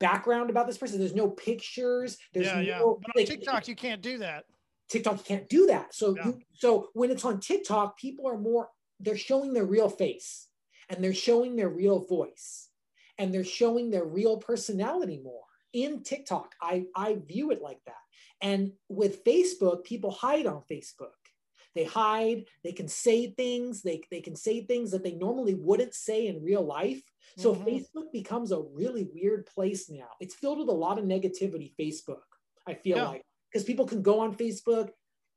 background 0.00 0.50
about 0.50 0.66
this 0.66 0.78
person. 0.78 0.98
There's 0.98 1.14
no 1.14 1.28
pictures. 1.28 2.18
There's 2.34 2.46
yeah, 2.46 2.54
no, 2.54 2.60
yeah. 2.60 2.78
But 2.78 2.86
on 2.86 3.00
like, 3.14 3.26
TikTok, 3.26 3.68
you 3.68 3.76
can't 3.76 4.02
do 4.02 4.18
that. 4.18 4.44
TikTok, 4.92 5.18
you 5.18 5.24
can't 5.24 5.48
do 5.48 5.66
that. 5.66 5.94
So 5.94 6.14
yeah. 6.16 6.26
you, 6.26 6.40
so 6.54 6.88
when 6.92 7.10
it's 7.10 7.24
on 7.24 7.40
TikTok, 7.40 7.98
people 7.98 8.28
are 8.28 8.38
more 8.38 8.68
they're 9.00 9.16
showing 9.16 9.52
their 9.52 9.64
real 9.64 9.88
face 9.88 10.48
and 10.88 11.02
they're 11.02 11.14
showing 11.14 11.56
their 11.56 11.68
real 11.68 12.00
voice 12.00 12.68
and 13.18 13.32
they're 13.32 13.44
showing 13.44 13.90
their 13.90 14.04
real 14.04 14.36
personality 14.36 15.20
more 15.22 15.42
in 15.72 16.02
TikTok. 16.02 16.54
I 16.60 16.84
I 16.94 17.18
view 17.26 17.50
it 17.50 17.62
like 17.62 17.80
that. 17.86 17.94
And 18.40 18.72
with 18.88 19.24
Facebook, 19.24 19.84
people 19.84 20.10
hide 20.10 20.46
on 20.46 20.62
Facebook. 20.70 21.16
They 21.74 21.84
hide, 21.84 22.44
they 22.64 22.72
can 22.72 22.88
say 22.88 23.30
things, 23.30 23.82
they, 23.82 24.02
they 24.10 24.20
can 24.20 24.36
say 24.36 24.60
things 24.60 24.90
that 24.90 25.02
they 25.02 25.14
normally 25.14 25.54
wouldn't 25.54 25.94
say 25.94 26.26
in 26.26 26.42
real 26.42 26.62
life. 26.62 27.02
So 27.38 27.54
mm-hmm. 27.54 27.66
Facebook 27.66 28.12
becomes 28.12 28.52
a 28.52 28.60
really 28.60 29.08
weird 29.14 29.46
place 29.46 29.88
now. 29.88 30.08
It's 30.20 30.34
filled 30.34 30.58
with 30.58 30.68
a 30.68 30.72
lot 30.72 30.98
of 30.98 31.06
negativity, 31.06 31.72
Facebook, 31.80 32.26
I 32.66 32.74
feel 32.74 32.98
yeah. 32.98 33.08
like, 33.08 33.24
because 33.52 33.64
people 33.64 33.86
can 33.86 34.02
go 34.02 34.20
on 34.20 34.34
Facebook, 34.34 34.90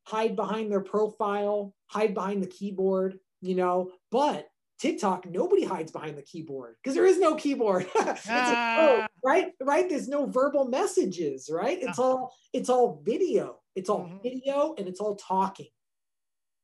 hide 0.03 0.35
behind 0.35 0.71
their 0.71 0.81
profile, 0.81 1.73
hide 1.87 2.13
behind 2.13 2.41
the 2.41 2.47
keyboard, 2.47 3.19
you 3.41 3.55
know, 3.55 3.91
but 4.11 4.47
TikTok, 4.77 5.25
nobody 5.25 5.63
hides 5.63 5.91
behind 5.91 6.17
the 6.17 6.21
keyboard 6.21 6.75
because 6.81 6.95
there 6.95 7.05
is 7.05 7.19
no 7.19 7.35
keyboard. 7.35 7.87
ah. 7.97 9.07
right? 9.23 9.51
Right? 9.61 9.89
There's 9.89 10.07
no 10.07 10.25
verbal 10.25 10.65
messages, 10.65 11.49
right? 11.51 11.77
It's 11.81 11.97
all 11.97 12.33
it's 12.53 12.69
all 12.69 13.01
video. 13.05 13.59
It's 13.75 13.89
all 13.89 14.05
mm-hmm. 14.05 14.17
video 14.21 14.75
and 14.77 14.87
it's 14.87 14.99
all 14.99 15.15
talking. 15.15 15.67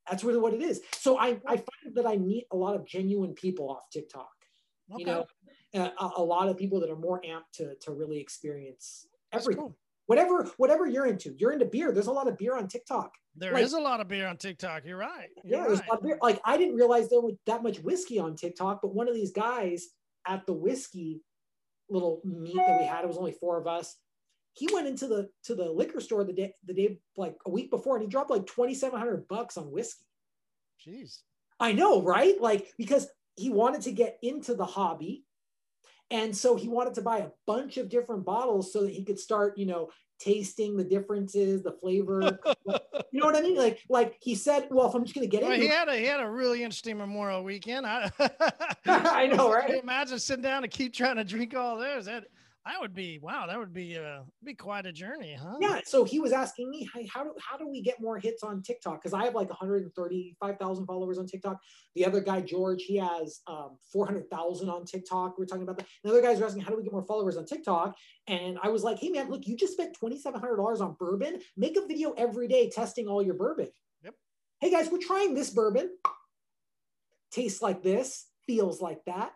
That's 0.10 0.24
really 0.24 0.40
what 0.40 0.54
it 0.54 0.62
is. 0.62 0.82
So 0.94 1.18
I, 1.18 1.40
I 1.48 1.56
find 1.58 1.96
that 1.96 2.06
I 2.06 2.18
meet 2.18 2.48
a 2.52 2.58
lot 2.58 2.76
of 2.76 2.86
genuine 2.86 3.34
people 3.34 3.70
off 3.70 3.90
TikTok. 3.92 4.30
Okay. 4.94 5.00
You 5.00 5.06
know, 5.06 5.26
a, 5.74 6.10
a, 6.18 6.24
lot 6.24 6.50
of 6.50 6.58
people 6.58 6.82
that 6.82 6.90
are 6.90 6.98
more 6.98 7.22
amped 7.22 7.52
to 7.56 7.76
to 7.82 7.92
really 7.94 8.20
experience 8.20 9.08
everything. 9.32 9.64
Cool. 9.64 9.78
Whatever 10.12 10.46
whatever 10.58 10.86
you're 10.88 11.06
into, 11.06 11.34
you're 11.38 11.54
into 11.54 11.64
beer. 11.64 11.94
There's 11.94 12.08
a 12.08 12.12
lot 12.12 12.28
of 12.28 12.38
beer 12.38 12.58
on 12.58 12.68
TikTok. 12.68 13.14
There 13.34 13.54
like, 13.54 13.64
is 13.64 13.72
a 13.72 13.80
lot 13.80 14.02
of 14.02 14.10
beer 14.10 14.28
on 14.28 14.36
TikTok. 14.36 14.84
You're 14.84 14.98
right. 14.98 15.30
You're 15.46 15.60
yeah, 15.60 15.68
there's 15.68 15.80
right. 15.80 15.88
a 15.88 15.92
lot 15.92 16.00
of 16.00 16.04
beer. 16.04 16.20
Like 16.22 16.42
I 16.44 16.58
didn't 16.58 16.76
realize 16.76 17.08
there 17.08 17.22
was 17.22 17.36
that 17.46 17.64
much 17.64 17.80
whiskey 17.80 18.20
on 18.20 18.36
TikTok, 18.36 18.82
but 18.82 18.94
one 18.94 19.08
of 19.08 19.16
these 19.16 19.32
guys 19.32 19.88
at 20.28 20.46
the 20.46 20.52
whiskey 20.52 21.22
little 21.90 22.20
meet 22.26 22.58
that 22.58 22.78
we 22.82 22.86
had, 22.86 23.06
it 23.06 23.08
was 23.08 23.16
only 23.16 23.32
four 23.32 23.58
of 23.58 23.68
us. 23.68 23.96
He 24.52 24.68
went 24.74 24.86
into 24.86 25.08
the 25.08 25.30
to 25.46 25.56
the 25.56 25.72
liquor 25.72 26.02
store 26.02 26.26
the 26.26 26.34
day 26.34 26.56
the 26.66 26.74
day 26.74 27.00
like 27.16 27.38
a 27.46 27.50
week 27.50 27.72
before, 27.72 27.96
and 27.96 28.04
he 28.04 28.10
dropped 28.10 28.32
like 28.32 28.46
twenty 28.46 28.74
seven 28.74 29.00
hundred 29.00 29.30
bucks 29.30 29.56
on 29.56 29.72
whiskey. 29.72 30.04
Jeez. 30.86 31.20
I 31.58 31.72
know, 31.72 32.04
right? 32.04 32.36
Like 32.42 32.74
because 32.78 33.08
he 33.38 33.50
wanted 33.50 33.84
to 33.84 33.94
get 33.94 34.18
into 34.22 34.56
the 34.56 34.66
hobby. 34.66 35.24
And 36.12 36.36
so 36.36 36.58
he 36.58 36.68
wanted 36.68 36.94
to 36.96 37.02
buy 37.02 37.20
a 37.20 37.30
bunch 37.48 37.78
of 37.78 37.90
different 37.90 38.26
bottles 38.26 38.74
so 38.74 38.84
that 38.84 38.92
he 38.92 39.04
could 39.04 39.18
start, 39.18 39.58
you 39.58 39.66
know, 39.66 39.90
tasting 40.20 40.78
the 40.78 40.84
differences, 40.84 41.64
the 41.64 41.72
flavor. 41.72 42.38
you 42.68 43.20
know 43.20 43.26
what 43.26 43.36
I 43.36 43.42
mean? 43.42 43.58
Like, 43.58 43.80
like 43.90 44.18
he 44.20 44.36
said, 44.36 44.68
well, 44.70 44.88
if 44.88 44.94
I'm 44.94 45.04
just 45.04 45.16
going 45.16 45.28
to 45.28 45.32
get 45.32 45.42
well, 45.42 45.54
into 45.54 45.64
he 45.64 45.72
had 45.72 45.88
a 45.88 45.96
he 45.96 46.06
had 46.06 46.20
a 46.20 46.30
really 46.30 46.64
interesting 46.64 46.98
Memorial 46.98 47.44
weekend. 47.44 47.88
I, 47.88 48.12
I 48.86 49.28
know, 49.28 49.52
right? 49.54 49.82
imagine 49.82 50.20
sitting 50.20 50.44
down 50.44 50.64
and 50.64 50.72
keep 50.72 50.94
trying 50.94 51.16
to 51.16 51.24
drink 51.24 51.56
all 51.56 51.78
those. 51.78 52.06
That 52.06 52.26
that 52.66 52.80
would 52.80 52.94
be 52.94 53.18
wow. 53.20 53.48
That 53.48 53.58
would 53.58 53.74
be 53.74 53.98
uh 53.98 54.22
be 54.44 54.54
quite 54.54 54.86
a 54.86 54.92
journey, 54.92 55.36
huh? 55.40 55.58
Yeah. 55.60 55.82
So 55.84 56.04
he 56.04 56.20
was 56.20 56.32
asking 56.32 56.70
me, 56.70 56.88
hey, 56.94 57.08
how 57.12 57.24
do 57.24 57.34
how 57.40 57.58
do 57.58 57.68
we 57.68 57.82
get 57.82 58.00
more 58.00 58.20
hits 58.20 58.44
on 58.44 58.62
TikTok? 58.62 59.02
Because 59.02 59.14
I 59.14 59.26
have 59.26 59.34
like 59.34 59.50
135,000 59.50 60.86
followers 60.86 61.18
on 61.18 61.26
TikTok. 61.26 61.60
The 61.96 62.06
other 62.06 62.22
guy, 62.22 62.42
George, 62.42 62.84
he 62.84 62.98
has 62.98 63.42
um, 63.48 63.78
400,000 63.92 64.70
on 64.70 64.86
TikTok. 64.86 65.40
We 65.40 65.44
are 65.44 65.48
talking 65.48 65.64
about 65.64 65.78
that. 65.78 65.88
The 66.04 66.12
other 66.12 66.22
guys 66.22 66.40
are 66.40 66.46
asking, 66.46 66.62
how 66.62 66.70
do 66.70 66.78
we 66.78 66.84
get 66.84 66.92
more 66.92 67.02
followers 67.02 67.36
on 67.36 67.46
TikTok? 67.46 67.96
And 68.28 68.60
I 68.62 68.70
was 68.70 68.84
like, 68.84 69.00
hey 69.00 69.10
man, 69.10 69.32
look, 69.32 69.48
you 69.48 69.58
just 69.58 69.74
spent 69.74 69.98
$2,700 70.00 70.82
on 70.82 70.96
bourbon. 71.00 71.40
Make 71.58 71.78
a 71.78 71.88
video 71.88 72.12
every 72.12 72.48
day 72.48 72.70
testing 72.70 73.08
all 73.08 73.24
your 73.24 73.36
bourbon. 73.36 73.70
Yep. 74.04 74.14
Hey 74.60 74.70
guys, 74.70 74.90
we're 74.92 75.00
trying 75.00 75.34
this 75.34 75.50
bourbon. 75.50 75.90
Tastes 77.32 77.62
like 77.62 77.82
this, 77.82 78.28
feels 78.46 78.82
like 78.82 79.04
that. 79.06 79.32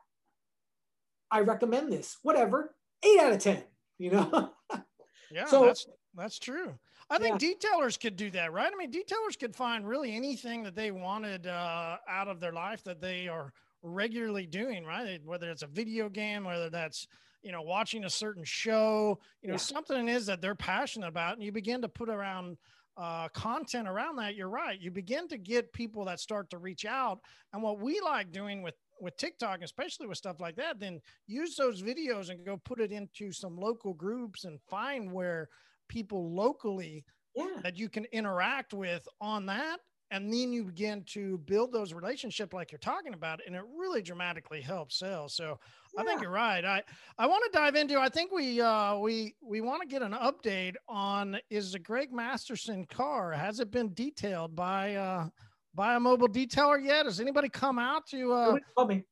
I 1.32 1.39
recommend 1.39 1.91
this. 1.91 2.17
Whatever 2.22 2.75
eight 3.05 3.19
out 3.19 3.33
of 3.33 3.39
10, 3.39 3.63
you 3.97 4.12
know? 4.12 4.51
yeah, 5.31 5.45
so, 5.45 5.65
that's, 5.65 5.85
that's 6.15 6.39
true. 6.39 6.74
I 7.09 7.19
think 7.19 7.41
yeah. 7.41 7.50
detailers 7.50 8.00
could 8.00 8.15
do 8.15 8.31
that, 8.31 8.51
right? 8.51 8.71
I 8.74 8.75
mean, 8.75 8.91
detailers 8.91 9.38
could 9.39 9.55
find 9.55 9.88
really 9.88 10.15
anything 10.15 10.63
that 10.63 10.75
they 10.75 10.91
wanted 10.91 11.45
uh, 11.45 11.97
out 12.09 12.27
of 12.27 12.39
their 12.39 12.53
life 12.53 12.83
that 12.83 13.00
they 13.00 13.27
are 13.27 13.53
regularly 13.83 14.45
doing, 14.47 14.85
right? 14.85 15.21
Whether 15.24 15.51
it's 15.51 15.62
a 15.62 15.67
video 15.67 16.09
game, 16.09 16.43
whether 16.43 16.69
that's 16.69 17.07
you 17.43 17.51
know 17.51 17.62
watching 17.62 18.05
a 18.05 18.09
certain 18.09 18.43
show, 18.43 19.19
you 19.41 19.50
know 19.50 19.53
yeah. 19.53 19.59
something 19.59 20.07
is 20.07 20.25
that 20.25 20.41
they're 20.41 20.55
passionate 20.55 21.07
about, 21.07 21.35
and 21.35 21.43
you 21.43 21.51
begin 21.51 21.81
to 21.83 21.89
put 21.89 22.09
around 22.09 22.57
uh, 22.97 23.27
content 23.29 23.88
around 23.88 24.15
that. 24.17 24.35
You're 24.35 24.50
right. 24.50 24.79
You 24.81 24.89
begin 24.89 25.27
to 25.27 25.38
get 25.38 25.74
people 25.74 26.05
that 26.05 26.19
start 26.19 26.50
to 26.50 26.57
reach 26.57 26.85
out, 26.85 27.19
and 27.53 27.62
what 27.62 27.79
we 27.79 28.01
like 28.01 28.31
doing 28.31 28.63
with 28.63 28.75
with 28.99 29.17
TikTok, 29.17 29.61
especially 29.61 30.07
with 30.07 30.17
stuff 30.17 30.39
like 30.39 30.55
that, 30.55 30.79
then 30.79 31.01
use 31.27 31.55
those 31.55 31.81
videos 31.81 32.29
and 32.29 32.45
go 32.45 32.57
put 32.57 32.79
it 32.79 32.91
into 32.91 33.31
some 33.31 33.57
local 33.57 33.93
groups 33.93 34.45
and 34.45 34.59
find 34.69 35.11
where 35.11 35.49
people 35.87 36.33
locally 36.33 37.05
yeah. 37.35 37.59
that 37.63 37.77
you 37.77 37.89
can 37.89 38.05
interact 38.11 38.73
with 38.73 39.07
on 39.21 39.45
that. 39.47 39.79
And 40.11 40.31
then 40.31 40.53
you 40.53 40.63
begin 40.63 41.03
to 41.13 41.39
build 41.39 41.73
those 41.73 41.91
relationships 41.91 42.53
like 42.53 42.71
you're 42.71 42.77
talking 42.77 43.15
about, 43.15 43.39
and 43.45 43.55
it 43.55 43.63
really 43.75 44.03
dramatically 44.03 44.61
helps 44.61 44.99
sales. 44.99 45.35
So 45.35 45.59
yeah. 45.95 46.01
I 46.01 46.05
think 46.05 46.21
you're 46.21 46.29
right. 46.29 46.63
I, 46.63 46.83
I 47.17 47.25
want 47.25 47.43
to 47.45 47.57
dive 47.57 47.75
into. 47.75 47.99
I 47.99 48.07
think 48.07 48.31
we 48.31 48.61
uh, 48.61 48.97
we 48.97 49.35
we 49.41 49.61
want 49.61 49.81
to 49.81 49.87
get 49.87 50.03
an 50.03 50.13
update 50.13 50.75
on 50.87 51.39
is 51.49 51.71
the 51.71 51.79
Greg 51.79 52.13
Masterson 52.13 52.85
car 52.85 53.31
has 53.31 53.59
it 53.59 53.71
been 53.71 53.93
detailed 53.95 54.55
by 54.55 54.93
uh, 54.95 55.27
by 55.75 55.96
a 55.96 56.00
mobile 56.00 56.29
detailer 56.29 56.84
yet? 56.84 57.05
Has 57.05 57.20
anybody 57.20 57.50
come 57.50 57.77
out 57.77 58.08
to? 58.08 58.32
Uh, 58.32 58.58
call 58.75 58.88
me. 58.88 59.03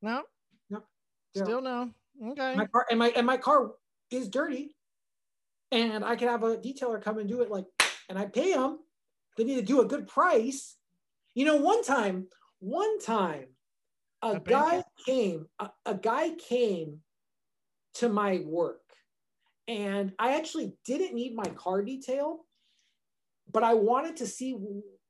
No. 0.00 0.22
No. 0.70 0.82
Still 1.34 1.60
no. 1.60 1.90
Okay. 2.24 2.54
My 2.54 2.66
car 2.66 2.86
and 2.90 2.98
my 2.98 3.08
and 3.08 3.26
my 3.26 3.36
car 3.36 3.72
is 4.10 4.28
dirty, 4.28 4.74
and 5.72 6.04
I 6.04 6.16
can 6.16 6.28
have 6.28 6.44
a 6.44 6.56
detailer 6.56 7.02
come 7.02 7.18
and 7.18 7.28
do 7.28 7.42
it 7.42 7.50
like, 7.50 7.66
and 8.08 8.18
I 8.18 8.26
pay 8.26 8.54
them. 8.54 8.78
They 9.36 9.44
need 9.44 9.56
to 9.56 9.62
do 9.62 9.80
a 9.82 9.86
good 9.86 10.06
price. 10.06 10.76
You 11.34 11.44
know, 11.44 11.56
one 11.56 11.82
time, 11.84 12.28
one 12.60 12.98
time, 13.00 13.46
a 14.22 14.40
guy 14.40 14.82
came. 15.04 15.46
A, 15.58 15.70
a 15.84 15.94
guy 15.94 16.30
came 16.30 17.00
to 17.94 18.08
my 18.08 18.42
work, 18.46 18.80
and 19.68 20.12
I 20.18 20.36
actually 20.36 20.72
didn't 20.86 21.14
need 21.14 21.34
my 21.34 21.50
car 21.50 21.82
detailed, 21.82 22.40
but 23.52 23.62
I 23.62 23.74
wanted 23.74 24.16
to 24.18 24.26
see 24.26 24.56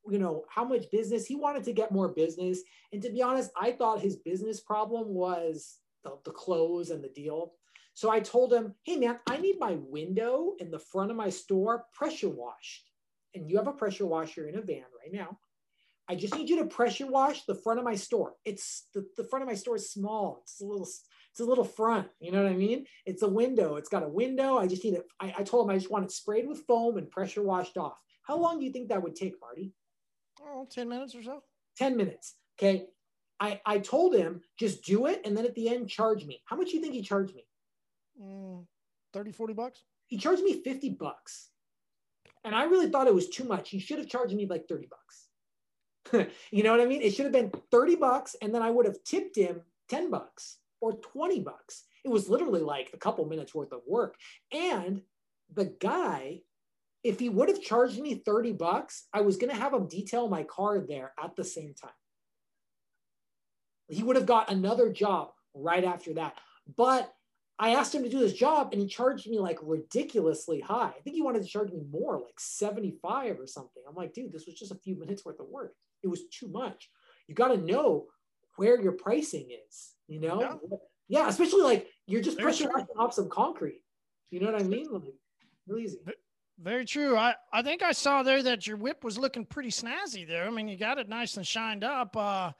you 0.09 0.19
know 0.19 0.43
how 0.49 0.63
much 0.63 0.91
business 0.91 1.25
he 1.25 1.35
wanted 1.35 1.63
to 1.65 1.73
get 1.73 1.91
more 1.91 2.09
business. 2.09 2.61
And 2.93 3.01
to 3.01 3.09
be 3.09 3.21
honest 3.21 3.51
i 3.59 3.71
thought 3.71 4.01
his 4.01 4.17
business 4.17 4.59
problem 4.59 5.09
was 5.09 5.77
the, 6.03 6.17
the 6.25 6.31
close 6.31 6.89
and 6.89 7.03
the 7.03 7.09
deal. 7.09 7.53
So 7.93 8.09
i 8.09 8.19
told 8.19 8.53
him 8.53 8.73
hey 8.83 8.97
man 8.97 9.19
i 9.27 9.37
need 9.37 9.57
my 9.59 9.77
window 9.79 10.53
in 10.59 10.71
the 10.71 10.79
front 10.79 11.11
of 11.11 11.17
my 11.17 11.29
store 11.29 11.85
pressure 11.93 12.29
washed. 12.29 12.89
And 13.35 13.49
you 13.49 13.57
have 13.57 13.67
a 13.67 13.73
pressure 13.73 14.05
washer 14.05 14.47
in 14.47 14.57
a 14.57 14.61
van 14.61 14.85
right 14.99 15.13
now. 15.13 15.37
I 16.09 16.15
just 16.15 16.35
need 16.35 16.49
you 16.49 16.59
to 16.59 16.65
pressure 16.65 17.07
wash 17.07 17.45
the 17.45 17.55
front 17.55 17.79
of 17.79 17.85
my 17.85 17.95
store. 17.95 18.35
It's 18.45 18.87
the, 18.93 19.05
the 19.17 19.25
front 19.25 19.43
of 19.43 19.49
my 19.49 19.55
store 19.55 19.75
is 19.75 19.91
small. 19.91 20.39
It's 20.43 20.61
a 20.61 20.65
little 20.65 20.87
it's 21.31 21.41
a 21.41 21.45
little 21.45 21.65
front. 21.65 22.07
You 22.19 22.31
know 22.31 22.41
what 22.41 22.51
i 22.51 22.55
mean? 22.55 22.85
It's 23.05 23.21
a 23.23 23.29
window. 23.29 23.75
It's 23.75 23.89
got 23.89 24.03
a 24.03 24.09
window. 24.09 24.57
I 24.57 24.67
just 24.67 24.83
need 24.83 24.93
it 24.95 25.05
I, 25.19 25.33
I 25.39 25.43
told 25.43 25.67
him 25.67 25.75
i 25.75 25.77
just 25.77 25.91
want 25.91 26.05
it 26.05 26.11
sprayed 26.11 26.47
with 26.47 26.65
foam 26.65 26.97
and 26.97 27.11
pressure 27.11 27.43
washed 27.43 27.77
off. 27.77 27.97
How 28.23 28.37
long 28.37 28.59
do 28.59 28.65
you 28.65 28.71
think 28.71 28.89
that 28.89 29.03
would 29.03 29.15
take 29.15 29.35
marty 29.39 29.73
oh, 30.53 30.67
10 30.69 30.89
minutes 30.89 31.15
or 31.15 31.23
so. 31.23 31.43
10 31.77 31.97
minutes. 31.97 32.35
Okay. 32.59 32.87
I, 33.39 33.61
I 33.65 33.79
told 33.79 34.15
him 34.15 34.41
just 34.57 34.83
do 34.83 35.05
it 35.05 35.21
and 35.23 35.37
then 35.37 35.45
at 35.45 35.53
the 35.55 35.69
end 35.69 35.89
charge 35.89 36.25
me. 36.25 36.41
How 36.45 36.55
much 36.55 36.71
do 36.71 36.77
you 36.77 36.81
think 36.81 36.95
he 36.95 37.01
charged 37.01 37.35
me? 37.35 37.45
Mm, 38.21 38.65
30, 39.13 39.31
40 39.31 39.53
bucks? 39.53 39.83
He 40.07 40.17
charged 40.17 40.41
me 40.41 40.61
50 40.63 40.89
bucks. 40.91 41.49
And 42.43 42.55
I 42.55 42.63
really 42.63 42.89
thought 42.89 43.07
it 43.07 43.13
was 43.13 43.29
too 43.29 43.43
much. 43.43 43.69
He 43.69 43.79
should 43.79 43.99
have 43.99 44.07
charged 44.07 44.33
me 44.33 44.47
like 44.47 44.67
30 44.67 44.87
bucks. 44.87 46.27
you 46.51 46.63
know 46.63 46.71
what 46.71 46.81
I 46.81 46.85
mean? 46.85 47.01
It 47.01 47.13
should 47.13 47.25
have 47.25 47.33
been 47.33 47.51
30 47.71 47.95
bucks 47.95 48.35
and 48.41 48.53
then 48.55 48.61
I 48.61 48.71
would 48.71 48.85
have 48.85 49.03
tipped 49.03 49.35
him 49.35 49.61
10 49.89 50.09
bucks 50.09 50.57
or 50.81 50.93
20 50.93 51.41
bucks. 51.41 51.83
It 52.03 52.09
was 52.09 52.29
literally 52.29 52.61
like 52.61 52.91
a 52.93 52.97
couple 52.97 53.25
minutes 53.25 53.53
worth 53.53 53.71
of 53.71 53.81
work. 53.87 54.15
And 54.51 55.01
the 55.53 55.65
guy 55.79 56.41
if 57.03 57.19
he 57.19 57.29
would 57.29 57.49
have 57.49 57.61
charged 57.61 57.99
me 57.99 58.15
30 58.15 58.53
bucks, 58.53 59.07
I 59.13 59.21
was 59.21 59.37
going 59.37 59.53
to 59.53 59.61
have 59.61 59.73
him 59.73 59.87
detail 59.87 60.27
my 60.27 60.43
car 60.43 60.79
there 60.79 61.13
at 61.21 61.35
the 61.35 61.43
same 61.43 61.73
time. 61.73 61.91
He 63.87 64.03
would 64.03 64.15
have 64.15 64.25
got 64.25 64.51
another 64.51 64.91
job 64.91 65.29
right 65.53 65.83
after 65.83 66.15
that. 66.15 66.35
But 66.75 67.11
I 67.59 67.75
asked 67.75 67.95
him 67.95 68.03
to 68.03 68.09
do 68.09 68.19
this 68.19 68.33
job 68.33 68.69
and 68.71 68.81
he 68.81 68.87
charged 68.87 69.27
me 69.27 69.39
like 69.39 69.57
ridiculously 69.61 70.59
high. 70.59 70.93
I 70.95 71.01
think 71.03 71.15
he 71.15 71.21
wanted 71.21 71.43
to 71.43 71.49
charge 71.49 71.71
me 71.71 71.81
more, 71.89 72.19
like 72.19 72.39
75 72.39 73.39
or 73.39 73.47
something. 73.47 73.81
I'm 73.87 73.95
like, 73.95 74.13
dude, 74.13 74.31
this 74.31 74.45
was 74.45 74.55
just 74.55 74.71
a 74.71 74.75
few 74.75 74.99
minutes 74.99 75.25
worth 75.25 75.39
of 75.39 75.47
work. 75.47 75.73
It 76.03 76.07
was 76.07 76.27
too 76.27 76.49
much. 76.49 76.89
You 77.27 77.35
got 77.35 77.49
to 77.49 77.57
know 77.57 78.07
where 78.57 78.79
your 78.79 78.91
pricing 78.91 79.47
is, 79.67 79.93
you 80.07 80.19
know? 80.19 80.41
Yeah, 80.41 80.77
yeah 81.07 81.29
especially 81.29 81.63
like 81.63 81.87
you're 82.05 82.21
just 82.21 82.37
pressure 82.37 82.69
washing 82.69 82.87
off 82.97 83.13
some 83.13 83.29
concrete. 83.29 83.83
You 84.29 84.41
know 84.41 84.51
what 84.51 84.61
I 84.61 84.65
mean? 84.65 84.87
Like, 84.91 85.03
really 85.67 85.83
easy. 85.83 85.99
Very 86.59 86.85
true. 86.85 87.15
I, 87.15 87.35
I 87.53 87.61
think 87.61 87.83
I 87.83 87.91
saw 87.91 88.23
there 88.23 88.41
that 88.41 88.65
your 88.65 88.77
whip 88.77 89.03
was 89.03 89.17
looking 89.17 89.45
pretty 89.45 89.69
snazzy 89.69 90.27
there. 90.27 90.47
I 90.47 90.49
mean, 90.49 90.67
you 90.67 90.77
got 90.77 90.97
it 90.97 91.07
nice 91.07 91.37
and 91.37 91.45
shined 91.45 91.83
up 91.83 92.17
uh, 92.17 92.51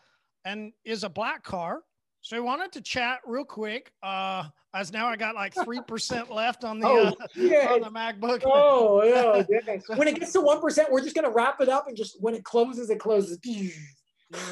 and 0.45 0.71
is 0.85 1.03
a 1.03 1.09
black 1.09 1.43
car. 1.43 1.81
So 2.21 2.37
I 2.37 2.39
wanted 2.39 2.71
to 2.73 2.81
chat 2.81 3.19
real 3.25 3.45
quick. 3.45 3.91
Uh, 4.03 4.45
as 4.75 4.93
now 4.93 5.07
I 5.07 5.15
got 5.15 5.33
like 5.33 5.55
3% 5.55 6.29
left 6.29 6.63
on 6.63 6.79
the, 6.79 6.87
oh, 6.87 7.05
uh, 7.07 7.73
on 7.73 7.81
the 7.81 7.89
MacBook. 7.89 8.43
Oh, 8.45 9.03
yeah. 9.03 9.77
when 9.95 10.07
it 10.07 10.19
gets 10.19 10.33
to 10.33 10.39
1%, 10.39 10.91
we're 10.91 11.01
just 11.01 11.15
going 11.15 11.25
to 11.25 11.31
wrap 11.31 11.59
it 11.61 11.69
up 11.69 11.87
and 11.87 11.97
just 11.97 12.21
when 12.21 12.35
it 12.35 12.43
closes, 12.43 12.91
it 12.91 12.99
closes. 12.99 13.39
You're 13.43 13.71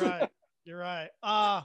right. 0.01 0.29
You're 0.63 0.79
right. 0.79 1.09
Uh, 1.21 1.61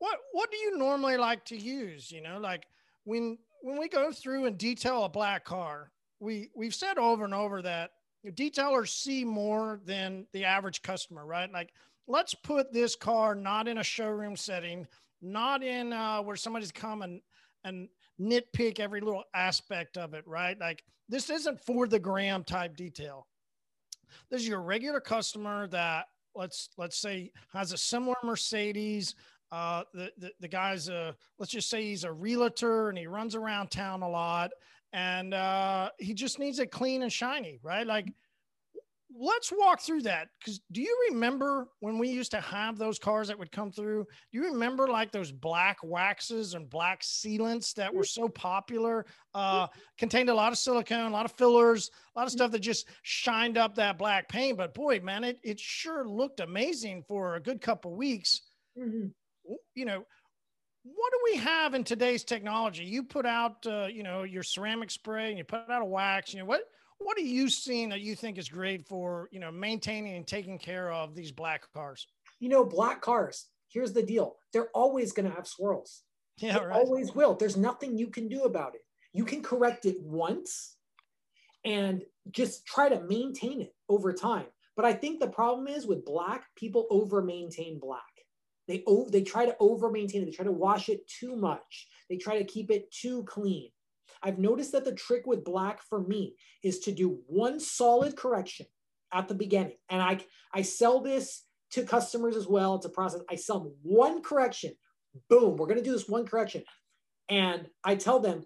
what, 0.00 0.18
what 0.32 0.50
do 0.50 0.56
you 0.56 0.76
normally 0.76 1.16
like 1.16 1.44
to 1.46 1.56
use? 1.56 2.10
You 2.10 2.22
know, 2.22 2.40
like 2.40 2.64
when, 3.04 3.38
when 3.62 3.78
we 3.78 3.88
go 3.88 4.10
through 4.10 4.46
and 4.46 4.58
detail 4.58 5.04
a 5.04 5.08
black 5.08 5.44
car, 5.44 5.92
we 6.20 6.50
we've 6.54 6.74
said 6.74 6.98
over 6.98 7.24
and 7.24 7.34
over 7.34 7.62
that 7.62 7.90
detailers 8.28 8.88
see 8.88 9.24
more 9.24 9.80
than 9.84 10.26
the 10.32 10.44
average 10.44 10.82
customer, 10.82 11.24
right? 11.24 11.50
Like, 11.50 11.72
let's 12.06 12.34
put 12.34 12.72
this 12.72 12.94
car 12.94 13.34
not 13.34 13.66
in 13.66 13.78
a 13.78 13.82
showroom 13.84 14.36
setting, 14.36 14.86
not 15.22 15.62
in 15.62 15.92
uh, 15.92 16.20
where 16.20 16.36
somebody's 16.36 16.72
come 16.72 17.02
and 17.02 17.20
and 17.64 17.88
nitpick 18.20 18.78
every 18.78 19.00
little 19.00 19.24
aspect 19.34 19.96
of 19.96 20.14
it, 20.14 20.26
right? 20.26 20.58
Like, 20.58 20.84
this 21.08 21.30
isn't 21.30 21.64
for 21.64 21.86
the 21.86 21.98
gram 21.98 22.44
type 22.44 22.76
detail. 22.76 23.26
This 24.30 24.42
is 24.42 24.48
your 24.48 24.62
regular 24.62 25.00
customer 25.00 25.66
that 25.68 26.06
let's 26.34 26.68
let's 26.76 26.98
say 26.98 27.32
has 27.52 27.72
a 27.72 27.78
similar 27.78 28.16
Mercedes. 28.22 29.14
Uh, 29.52 29.82
the, 29.92 30.12
the 30.18 30.30
the 30.40 30.48
guy's 30.48 30.88
a 30.88 31.16
let's 31.38 31.50
just 31.50 31.70
say 31.70 31.82
he's 31.82 32.04
a 32.04 32.12
realtor 32.12 32.88
and 32.88 32.98
he 32.98 33.06
runs 33.06 33.34
around 33.34 33.70
town 33.70 34.02
a 34.02 34.08
lot 34.08 34.50
and 34.92 35.34
uh, 35.34 35.90
he 35.98 36.14
just 36.14 36.38
needs 36.38 36.58
it 36.58 36.70
clean 36.70 37.02
and 37.02 37.12
shiny, 37.12 37.60
right? 37.62 37.86
Like, 37.86 38.12
let's 39.16 39.52
walk 39.52 39.80
through 39.80 40.02
that 40.02 40.28
because 40.38 40.60
do 40.70 40.80
you 40.80 41.08
remember 41.10 41.68
when 41.80 41.98
we 41.98 42.08
used 42.08 42.30
to 42.30 42.40
have 42.40 42.78
those 42.78 42.98
cars 42.98 43.28
that 43.28 43.38
would 43.38 43.50
come 43.52 43.72
through? 43.72 44.04
Do 44.32 44.38
you 44.38 44.44
remember 44.52 44.86
like 44.86 45.10
those 45.10 45.32
black 45.32 45.78
waxes 45.82 46.54
and 46.54 46.70
black 46.70 47.02
sealants 47.02 47.74
that 47.74 47.92
were 47.92 48.04
so 48.04 48.28
popular? 48.28 49.04
Uh, 49.34 49.66
contained 49.98 50.30
a 50.30 50.34
lot 50.34 50.52
of 50.52 50.58
silicone, 50.58 51.06
a 51.06 51.14
lot 51.14 51.24
of 51.24 51.32
fillers, 51.32 51.90
a 52.14 52.18
lot 52.18 52.26
of 52.26 52.32
stuff 52.32 52.50
that 52.52 52.60
just 52.60 52.88
shined 53.02 53.58
up 53.58 53.74
that 53.74 53.98
black 53.98 54.28
paint. 54.28 54.56
But 54.56 54.74
boy, 54.74 55.00
man, 55.00 55.24
it 55.24 55.38
it 55.42 55.58
sure 55.58 56.08
looked 56.08 56.40
amazing 56.40 57.04
for 57.06 57.34
a 57.34 57.40
good 57.40 57.60
couple 57.60 57.96
weeks. 57.96 58.42
Mm-hmm. 58.78 59.08
You 59.74 59.84
know, 59.84 60.04
what 60.82 61.12
do 61.12 61.18
we 61.32 61.36
have 61.38 61.74
in 61.74 61.84
today's 61.84 62.24
technology? 62.24 62.84
You 62.84 63.02
put 63.02 63.26
out, 63.26 63.66
uh, 63.66 63.86
you 63.86 64.02
know, 64.02 64.22
your 64.22 64.42
ceramic 64.42 64.90
spray 64.90 65.28
and 65.28 65.38
you 65.38 65.44
put 65.44 65.68
out 65.68 65.82
a 65.82 65.84
wax. 65.84 66.32
You 66.32 66.40
know, 66.40 66.46
what 66.46 66.62
what 66.98 67.16
are 67.18 67.22
you 67.22 67.48
seeing 67.48 67.88
that 67.90 68.00
you 68.00 68.14
think 68.14 68.38
is 68.38 68.48
great 68.48 68.86
for, 68.86 69.28
you 69.32 69.40
know, 69.40 69.50
maintaining 69.50 70.16
and 70.16 70.26
taking 70.26 70.58
care 70.58 70.92
of 70.92 71.14
these 71.14 71.32
black 71.32 71.70
cars? 71.72 72.06
You 72.40 72.48
know, 72.48 72.64
black 72.64 73.00
cars. 73.00 73.46
Here's 73.68 73.92
the 73.92 74.02
deal: 74.02 74.36
they're 74.52 74.70
always 74.74 75.12
going 75.12 75.28
to 75.28 75.34
have 75.34 75.46
swirls. 75.46 76.02
Yeah, 76.38 76.58
right. 76.58 76.76
Always 76.76 77.14
will. 77.14 77.34
There's 77.34 77.56
nothing 77.56 77.98
you 77.98 78.08
can 78.08 78.28
do 78.28 78.44
about 78.44 78.74
it. 78.74 78.80
you 79.12 79.24
can 79.24 79.42
correct 79.42 79.84
it 79.86 80.00
once 80.00 80.76
and 81.64 82.02
just 82.30 82.64
try 82.64 82.88
to 82.88 83.02
maintain 83.02 83.60
it 83.60 83.74
over 83.88 84.12
time. 84.12 84.46
But 84.76 84.84
I 84.84 84.94
think 84.94 85.20
the 85.20 85.28
problem 85.28 85.68
is 85.68 85.86
with 85.86 86.06
black, 86.06 86.44
people 86.56 86.86
over 86.90 87.22
maintain 87.22 87.78
black. 87.78 88.09
They 88.70 88.84
over, 88.86 89.10
they 89.10 89.22
try 89.22 89.46
to 89.46 89.56
over 89.58 89.90
maintain 89.90 90.22
it. 90.22 90.26
They 90.26 90.30
try 90.30 90.44
to 90.44 90.52
wash 90.52 90.88
it 90.88 91.08
too 91.08 91.34
much. 91.34 91.88
They 92.08 92.16
try 92.16 92.38
to 92.38 92.44
keep 92.44 92.70
it 92.70 92.88
too 92.92 93.24
clean. 93.24 93.70
I've 94.22 94.38
noticed 94.38 94.70
that 94.72 94.84
the 94.84 94.94
trick 94.94 95.26
with 95.26 95.42
black 95.42 95.82
for 95.82 96.00
me 96.00 96.36
is 96.62 96.78
to 96.80 96.92
do 96.92 97.18
one 97.26 97.58
solid 97.58 98.16
correction 98.16 98.66
at 99.12 99.26
the 99.26 99.34
beginning. 99.34 99.76
And 99.88 100.00
I 100.00 100.20
I 100.54 100.62
sell 100.62 101.00
this 101.00 101.42
to 101.72 101.82
customers 101.82 102.36
as 102.36 102.46
well. 102.46 102.76
It's 102.76 102.86
a 102.86 102.90
process. 102.90 103.22
I 103.28 103.34
sell 103.34 103.58
them 103.58 103.74
one 103.82 104.22
correction. 104.22 104.74
Boom, 105.28 105.56
we're 105.56 105.66
going 105.66 105.78
to 105.78 105.84
do 105.84 105.92
this 105.92 106.08
one 106.08 106.24
correction. 106.24 106.62
And 107.28 107.66
I 107.82 107.96
tell 107.96 108.20
them, 108.20 108.44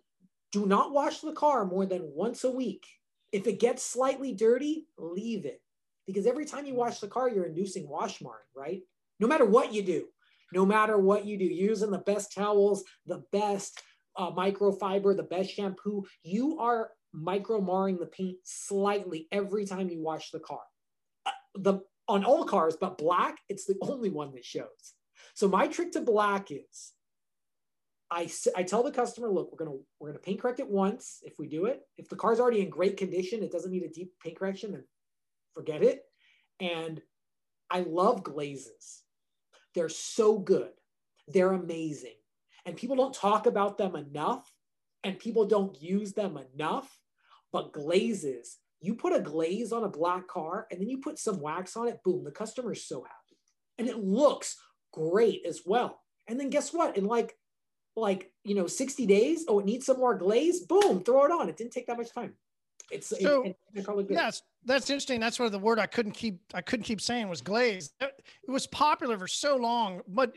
do 0.52 0.64
not 0.64 0.92
wash 0.92 1.20
the 1.20 1.32
car 1.32 1.66
more 1.66 1.84
than 1.84 2.12
once 2.14 2.44
a 2.44 2.50
week. 2.50 2.86
If 3.30 3.46
it 3.46 3.60
gets 3.60 3.82
slightly 3.82 4.32
dirty, 4.32 4.86
leave 4.96 5.44
it. 5.44 5.60
Because 6.06 6.26
every 6.26 6.46
time 6.46 6.64
you 6.64 6.74
wash 6.74 7.00
the 7.00 7.08
car, 7.08 7.28
you're 7.28 7.44
inducing 7.44 7.86
wash 7.86 8.22
marring, 8.22 8.48
right? 8.56 8.80
No 9.20 9.28
matter 9.28 9.44
what 9.44 9.72
you 9.72 9.82
do, 9.82 10.06
no 10.52 10.64
matter 10.64 10.98
what 10.98 11.24
you 11.24 11.38
do, 11.38 11.44
using 11.44 11.90
the 11.90 11.98
best 11.98 12.34
towels, 12.34 12.84
the 13.06 13.24
best 13.32 13.80
uh, 14.16 14.30
microfiber, 14.30 15.16
the 15.16 15.22
best 15.22 15.50
shampoo, 15.50 16.04
you 16.22 16.58
are 16.58 16.90
micro 17.12 17.60
marring 17.60 17.98
the 17.98 18.06
paint 18.06 18.38
slightly 18.44 19.28
every 19.32 19.64
time 19.66 19.88
you 19.88 20.02
wash 20.02 20.30
the 20.30 20.40
car. 20.40 20.62
Uh, 21.26 21.30
the 21.54 21.80
on 22.06 22.24
all 22.24 22.44
cars, 22.44 22.76
but 22.78 22.98
black, 22.98 23.38
it's 23.48 23.64
the 23.64 23.76
only 23.80 24.10
one 24.10 24.32
that 24.34 24.44
shows. 24.44 24.94
So 25.34 25.48
my 25.48 25.68
trick 25.68 25.92
to 25.92 26.00
black 26.02 26.50
is 26.50 26.92
I, 28.10 28.30
I 28.54 28.62
tell 28.62 28.82
the 28.82 28.92
customer, 28.92 29.28
look, 29.30 29.50
we're 29.50 29.64
gonna 29.64 29.78
we're 29.98 30.08
gonna 30.08 30.18
paint 30.18 30.40
correct 30.40 30.60
it 30.60 30.68
once. 30.68 31.20
If 31.22 31.38
we 31.38 31.48
do 31.48 31.64
it, 31.66 31.80
if 31.96 32.08
the 32.08 32.16
car's 32.16 32.40
already 32.40 32.60
in 32.60 32.70
great 32.70 32.96
condition, 32.96 33.42
it 33.42 33.50
doesn't 33.50 33.70
need 33.70 33.82
a 33.82 33.88
deep 33.88 34.12
paint 34.22 34.38
correction, 34.38 34.72
then 34.72 34.84
forget 35.52 35.82
it. 35.82 36.02
And 36.60 37.00
I 37.70 37.80
love 37.80 38.22
glazes. 38.22 39.02
They're 39.74 39.88
so 39.88 40.38
good. 40.38 40.70
They're 41.28 41.52
amazing. 41.52 42.14
And 42.66 42.76
people 42.76 42.96
don't 42.96 43.14
talk 43.14 43.46
about 43.46 43.78
them 43.78 43.96
enough 43.96 44.50
and 45.02 45.18
people 45.18 45.44
don't 45.44 45.80
use 45.80 46.12
them 46.12 46.38
enough. 46.54 46.98
But 47.52 47.72
glazes, 47.72 48.58
you 48.80 48.94
put 48.94 49.14
a 49.14 49.20
glaze 49.20 49.72
on 49.72 49.84
a 49.84 49.88
black 49.88 50.26
car 50.26 50.66
and 50.70 50.80
then 50.80 50.88
you 50.88 50.98
put 50.98 51.18
some 51.18 51.40
wax 51.40 51.76
on 51.76 51.88
it, 51.88 52.02
boom, 52.02 52.24
the 52.24 52.30
customer 52.30 52.72
is 52.72 52.84
so 52.84 53.02
happy. 53.02 53.38
And 53.78 53.88
it 53.88 53.98
looks 53.98 54.56
great 54.92 55.44
as 55.46 55.62
well. 55.64 56.00
And 56.26 56.40
then 56.40 56.50
guess 56.50 56.72
what? 56.72 56.96
In 56.96 57.04
like 57.04 57.36
like 57.96 58.32
you 58.42 58.54
know 58.54 58.66
60 58.66 59.06
days 59.06 59.44
oh 59.48 59.60
it 59.60 59.66
needs 59.66 59.86
some 59.86 59.98
more 59.98 60.16
glaze 60.16 60.60
boom 60.60 61.02
throw 61.04 61.24
it 61.24 61.30
on 61.30 61.48
it 61.48 61.56
didn't 61.56 61.72
take 61.72 61.86
that 61.86 61.96
much 61.96 62.12
time 62.12 62.34
it's 62.90 63.06
so 63.06 63.16
it, 63.16 63.56
it 63.74 63.86
yes 64.10 64.42
that's 64.64 64.88
interesting. 64.90 65.20
That's 65.20 65.38
what 65.38 65.52
the 65.52 65.58
word 65.58 65.78
i 65.78 65.86
couldn't 65.86 66.12
keep 66.12 66.40
i 66.54 66.60
couldn't 66.60 66.84
keep 66.84 67.00
saying 67.00 67.28
was 67.28 67.40
glaze 67.40 67.92
it 68.00 68.50
was 68.50 68.66
popular 68.66 69.18
for 69.18 69.28
so 69.28 69.56
long 69.56 70.00
but 70.08 70.32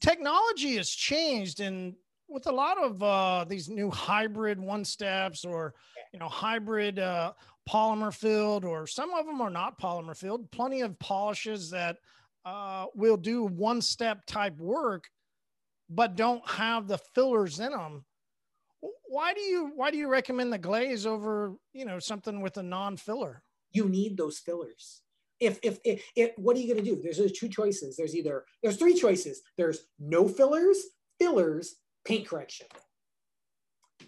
technology 0.00 0.76
has 0.76 0.88
changed 0.88 1.60
and 1.60 1.94
with 2.28 2.46
a 2.46 2.52
lot 2.52 2.78
of 2.78 3.02
uh, 3.02 3.44
these 3.48 3.68
new 3.68 3.90
hybrid 3.90 4.58
one 4.60 4.84
steps 4.84 5.44
or 5.44 5.74
you 6.12 6.18
know 6.18 6.28
hybrid 6.28 6.98
uh, 6.98 7.32
polymer 7.68 8.14
filled 8.14 8.64
or 8.64 8.86
some 8.86 9.12
of 9.14 9.26
them 9.26 9.40
are 9.40 9.50
not 9.50 9.80
polymer 9.80 10.16
filled 10.16 10.50
plenty 10.50 10.80
of 10.80 10.98
polishes 10.98 11.70
that 11.70 11.96
uh, 12.44 12.86
will 12.94 13.16
do 13.16 13.44
one 13.44 13.80
step 13.80 14.24
type 14.26 14.56
work 14.58 15.08
but 15.88 16.16
don't 16.16 16.48
have 16.48 16.86
the 16.86 16.98
fillers 17.14 17.58
in 17.60 17.72
them 17.72 18.04
why 19.08 19.34
do 19.34 19.40
you 19.40 19.72
why 19.74 19.90
do 19.90 19.98
you 19.98 20.08
recommend 20.08 20.52
the 20.52 20.58
glaze 20.58 21.04
over 21.04 21.54
you 21.72 21.84
know 21.84 21.98
something 21.98 22.40
with 22.40 22.56
a 22.56 22.62
non-filler 22.62 23.42
you 23.72 23.88
need 23.88 24.16
those 24.16 24.38
fillers. 24.38 25.02
If 25.38 25.58
if, 25.62 25.78
if, 25.84 26.04
if 26.14 26.32
what 26.36 26.56
are 26.56 26.60
you 26.60 26.72
going 26.72 26.84
to 26.84 26.90
do? 26.94 27.00
There's, 27.02 27.18
there's 27.18 27.32
two 27.32 27.48
choices. 27.48 27.96
There's 27.96 28.14
either 28.14 28.44
there's 28.62 28.76
three 28.76 28.94
choices. 28.94 29.40
There's 29.56 29.80
no 29.98 30.28
fillers 30.28 30.78
fillers 31.18 31.76
paint 32.04 32.28
correction. 32.28 32.66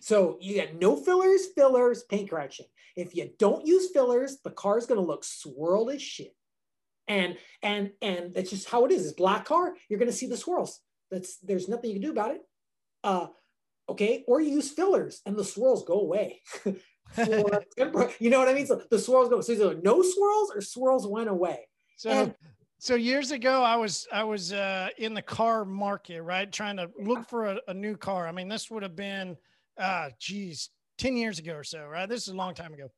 So 0.00 0.38
you 0.40 0.57
got 0.57 0.75
no 0.75 0.97
fillers 0.97 1.47
fillers 1.54 2.02
paint 2.04 2.31
correction. 2.31 2.66
If 2.97 3.14
you 3.14 3.31
don't 3.38 3.66
use 3.66 3.90
fillers 3.92 4.38
the 4.44 4.51
car 4.51 4.79
is 4.79 4.87
going 4.87 5.01
to 5.01 5.07
look 5.07 5.25
swirled 5.25 5.90
as 5.90 6.03
shit. 6.03 6.35
And 7.09 7.37
and 7.62 7.90
and 8.03 8.35
that's 8.35 8.51
just 8.51 8.68
how 8.68 8.85
it 8.85 8.92
is. 8.92 9.07
It's 9.07 9.14
black 9.14 9.46
car 9.46 9.75
you're 9.88 9.98
going 9.98 10.11
to 10.11 10.16
see 10.16 10.27
the 10.27 10.37
swirls. 10.37 10.81
That's 11.11 11.38
there's 11.38 11.68
nothing 11.68 11.90
you 11.90 11.96
can 11.96 12.03
do 12.03 12.12
about 12.12 12.33
it. 12.33 12.42
Uh, 13.05 13.29
okay, 13.88 14.25
or 14.29 14.40
you 14.40 14.51
use 14.51 14.70
fillers 14.70 15.20
and 15.25 15.37
the 15.37 15.44
swirls 15.44 15.85
go 15.85 16.01
away. 16.01 16.42
For, 17.12 18.11
you 18.18 18.31
know 18.31 18.38
what 18.38 18.48
I 18.48 18.55
mean? 18.55 18.66
So 18.66 18.83
the 18.90 18.98
swirls 18.98 19.29
go. 19.29 19.40
So 19.40 19.53
either 19.53 19.75
no 19.83 20.03
swirls 20.03 20.53
or 20.55 20.61
swirls 20.61 21.07
went 21.07 21.29
away. 21.29 21.68
So 21.96 22.11
and, 22.11 22.35
so 22.79 22.94
years 22.94 23.31
ago, 23.31 23.62
I 23.62 23.77
was 23.77 24.07
I 24.12 24.25
was 24.25 24.53
uh, 24.53 24.88
in 24.98 25.14
the 25.14 25.22
car 25.22 25.64
market, 25.64 26.22
right, 26.22 26.51
trying 26.51 26.77
to 26.79 26.90
look 26.98 27.29
for 27.29 27.46
a, 27.46 27.61
a 27.68 27.75
new 27.75 27.96
car. 27.96 28.27
I 28.27 28.33
mean, 28.33 28.48
this 28.48 28.70
would 28.70 28.83
have 28.83 28.96
been, 28.96 29.37
uh, 29.79 30.11
geez, 30.18 30.70
ten 30.98 31.16
years 31.16 31.38
ago 31.38 31.55
or 31.55 31.64
so, 31.64 31.85
right? 31.87 32.09
This 32.09 32.22
is 32.22 32.29
a 32.29 32.37
long 32.37 32.55
time 32.55 32.75
ago 32.75 32.90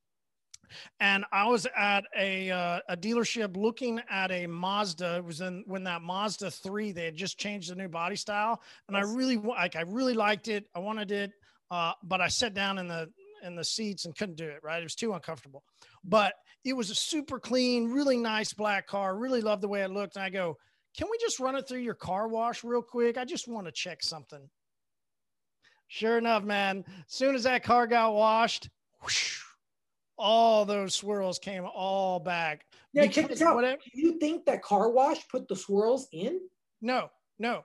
and 1.01 1.25
I 1.33 1.47
was 1.47 1.67
at 1.77 2.05
a 2.17 2.51
uh, 2.51 2.81
a 2.89 2.97
dealership 2.97 3.57
looking 3.57 4.01
at 4.11 4.31
a 4.31 4.47
Mazda. 4.47 5.17
It 5.17 5.25
was 5.25 5.41
in 5.41 5.65
when 5.67 5.85
that 5.85 6.03
Mazda 6.03 6.51
three 6.51 6.93
they 6.93 7.07
had 7.07 7.17
just 7.17 7.39
changed 7.39 7.71
the 7.71 7.75
new 7.75 7.89
body 7.89 8.17
style, 8.17 8.63
and. 8.89 8.97
I 8.97 9.01
really 9.01 9.37
like 9.37 9.77
I 9.77 9.83
really 9.83 10.15
liked 10.15 10.49
it. 10.49 10.67
I 10.75 10.79
wanted 10.79 11.11
it, 11.11 11.33
uh, 11.71 11.93
but 12.05 12.21
I 12.21 12.29
sat 12.29 12.55
down 12.55 12.79
in 12.79 12.87
the 12.87 13.11
in 13.45 13.55
the 13.55 13.65
seats 13.65 14.05
and 14.05 14.17
couldn't 14.17 14.37
do 14.37 14.49
it. 14.49 14.61
Right, 14.63 14.81
it 14.81 14.85
was 14.85 14.95
too 14.95 15.13
uncomfortable. 15.13 15.63
But 16.03 16.35
it 16.65 16.75
was 16.75 16.91
a 16.91 16.95
super 16.95 17.39
clean, 17.39 17.91
really 17.91 18.17
nice 18.17 18.53
black 18.53 18.87
car. 18.87 19.17
Really 19.17 19.41
loved 19.41 19.63
the 19.63 19.69
way 19.69 19.83
it 19.83 19.91
looked, 19.91 20.17
and 20.17 20.25
I 20.25 20.31
go, 20.31 20.57
"Can 20.97 21.09
we 21.11 21.19
just 21.19 21.41
run 21.41 21.57
it 21.57 21.69
through 21.69 21.81
your 21.81 21.95
car 21.95 22.29
wash 22.29 22.65
real 22.65 22.83
quick? 22.83 23.17
I 23.17 23.25
just 23.25 23.49
want 23.49 23.67
to 23.67 23.73
check 23.73 24.03
something." 24.03 24.49
Sure 25.89 26.19
enough, 26.19 26.43
man. 26.43 26.85
As 26.89 27.15
soon 27.15 27.35
as 27.35 27.45
that 27.45 27.63
car 27.63 27.87
got 27.87 28.15
washed. 28.15 28.69
Whoosh, 29.03 29.43
all 30.17 30.65
those 30.65 30.95
swirls 30.95 31.39
came 31.39 31.65
all 31.65 32.19
back. 32.19 32.65
Yeah, 32.93 33.07
check 33.07 33.29
this 33.29 33.43
out. 33.43 33.55
Whatever, 33.55 33.81
you 33.93 34.19
think 34.19 34.45
that 34.47 34.63
car 34.63 34.91
wash 34.91 35.27
put 35.29 35.49
the 35.49 35.57
swirls 35.57 36.09
in? 36.13 36.41
No, 36.81 37.11
no. 37.39 37.65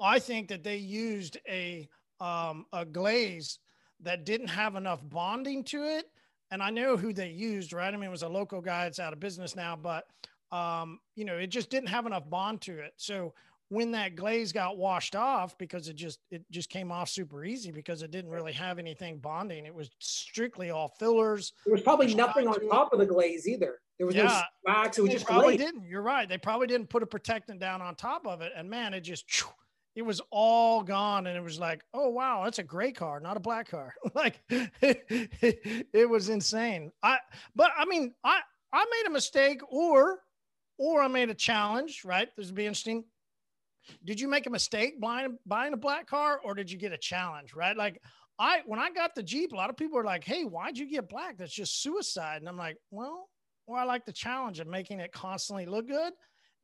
I 0.00 0.18
think 0.18 0.48
that 0.48 0.64
they 0.64 0.76
used 0.76 1.38
a 1.48 1.88
um, 2.20 2.66
a 2.72 2.84
glaze 2.84 3.58
that 4.04 4.24
didn't 4.24 4.48
have 4.48 4.76
enough 4.76 5.00
bonding 5.02 5.64
to 5.64 5.84
it. 5.84 6.06
And 6.50 6.62
I 6.62 6.70
know 6.70 6.96
who 6.96 7.12
they 7.12 7.30
used, 7.30 7.72
right? 7.72 7.92
I 7.92 7.96
mean, 7.96 8.04
it 8.04 8.10
was 8.10 8.22
a 8.22 8.28
local 8.28 8.60
guy. 8.60 8.86
It's 8.86 9.00
out 9.00 9.12
of 9.12 9.20
business 9.20 9.56
now, 9.56 9.76
but 9.76 10.06
um, 10.52 11.00
you 11.16 11.24
know, 11.24 11.36
it 11.36 11.48
just 11.48 11.70
didn't 11.70 11.88
have 11.88 12.06
enough 12.06 12.28
bond 12.30 12.60
to 12.62 12.78
it. 12.78 12.92
So 12.96 13.34
when 13.68 13.90
that 13.92 14.14
glaze 14.14 14.52
got 14.52 14.76
washed 14.76 15.16
off 15.16 15.56
because 15.58 15.88
it 15.88 15.96
just 15.96 16.20
it 16.30 16.44
just 16.50 16.68
came 16.68 16.92
off 16.92 17.08
super 17.08 17.44
easy 17.44 17.70
because 17.70 18.02
it 18.02 18.10
didn't 18.10 18.30
really 18.30 18.52
have 18.52 18.78
anything 18.78 19.18
bonding 19.18 19.64
it 19.64 19.74
was 19.74 19.90
strictly 19.98 20.70
all 20.70 20.88
fillers 20.88 21.52
there 21.64 21.72
was 21.72 21.82
probably 21.82 22.14
nothing 22.14 22.46
on 22.46 22.68
top 22.68 22.92
of 22.92 22.98
the 22.98 23.06
glaze 23.06 23.48
either 23.48 23.80
there 23.98 24.06
was 24.06 24.14
yeah, 24.14 24.24
no 24.24 24.72
wax 24.72 24.98
it 24.98 25.02
was 25.02 25.10
just 25.10 25.26
probably 25.26 25.56
glaze. 25.56 25.66
didn't 25.66 25.88
you're 25.88 26.02
right 26.02 26.28
they 26.28 26.38
probably 26.38 26.66
didn't 26.66 26.88
put 26.88 27.02
a 27.02 27.06
protectant 27.06 27.58
down 27.58 27.80
on 27.80 27.94
top 27.94 28.26
of 28.26 28.42
it 28.42 28.52
and 28.56 28.68
man 28.68 28.92
it 28.92 29.00
just 29.00 29.26
it 29.94 30.02
was 30.02 30.20
all 30.30 30.82
gone 30.82 31.26
and 31.26 31.36
it 31.36 31.42
was 31.42 31.58
like 31.58 31.84
oh 31.94 32.08
wow 32.08 32.42
that's 32.44 32.58
a 32.58 32.62
gray 32.62 32.92
car 32.92 33.20
not 33.20 33.36
a 33.36 33.40
black 33.40 33.70
car. 33.70 33.94
Like 34.14 34.40
it, 34.48 35.02
it 35.92 36.08
was 36.08 36.28
insane. 36.28 36.92
I 37.02 37.18
but 37.54 37.70
i 37.76 37.84
mean 37.84 38.14
i 38.22 38.40
i 38.72 38.84
made 38.84 39.08
a 39.08 39.12
mistake 39.12 39.60
or 39.68 40.20
or 40.78 41.02
i 41.02 41.08
made 41.08 41.30
a 41.30 41.34
challenge 41.34 42.02
right? 42.04 42.28
This 42.36 42.46
would 42.46 42.54
be 42.54 42.66
interesting. 42.66 43.04
Did 44.04 44.18
you 44.18 44.28
make 44.28 44.46
a 44.46 44.50
mistake 44.50 45.00
buying 45.00 45.38
buying 45.46 45.74
a 45.74 45.78
black 45.78 46.06
car 46.06 46.40
or 46.44 46.54
did 46.54 46.70
you 46.70 46.78
get 46.78 46.92
a 46.92 46.98
challenge 46.98 47.54
right? 47.54 47.76
Like 47.76 48.00
i 48.38 48.62
when 48.66 48.80
i 48.80 48.90
got 48.90 49.14
the 49.14 49.22
jeep 49.22 49.52
a 49.52 49.56
lot 49.56 49.70
of 49.70 49.76
people 49.76 49.96
were 49.96 50.04
like 50.04 50.24
hey 50.24 50.44
why'd 50.44 50.78
you 50.78 50.90
get 50.90 51.08
black? 51.08 51.38
That's 51.38 51.52
just 51.52 51.82
suicide. 51.82 52.38
And 52.38 52.48
i'm 52.48 52.58
like 52.58 52.78
well 52.90 53.28
well 53.66 53.80
i 53.80 53.84
like 53.84 54.04
the 54.06 54.12
challenge 54.12 54.60
of 54.60 54.66
making 54.66 55.00
it 55.00 55.12
constantly 55.12 55.66
look 55.66 55.88
good. 55.88 56.12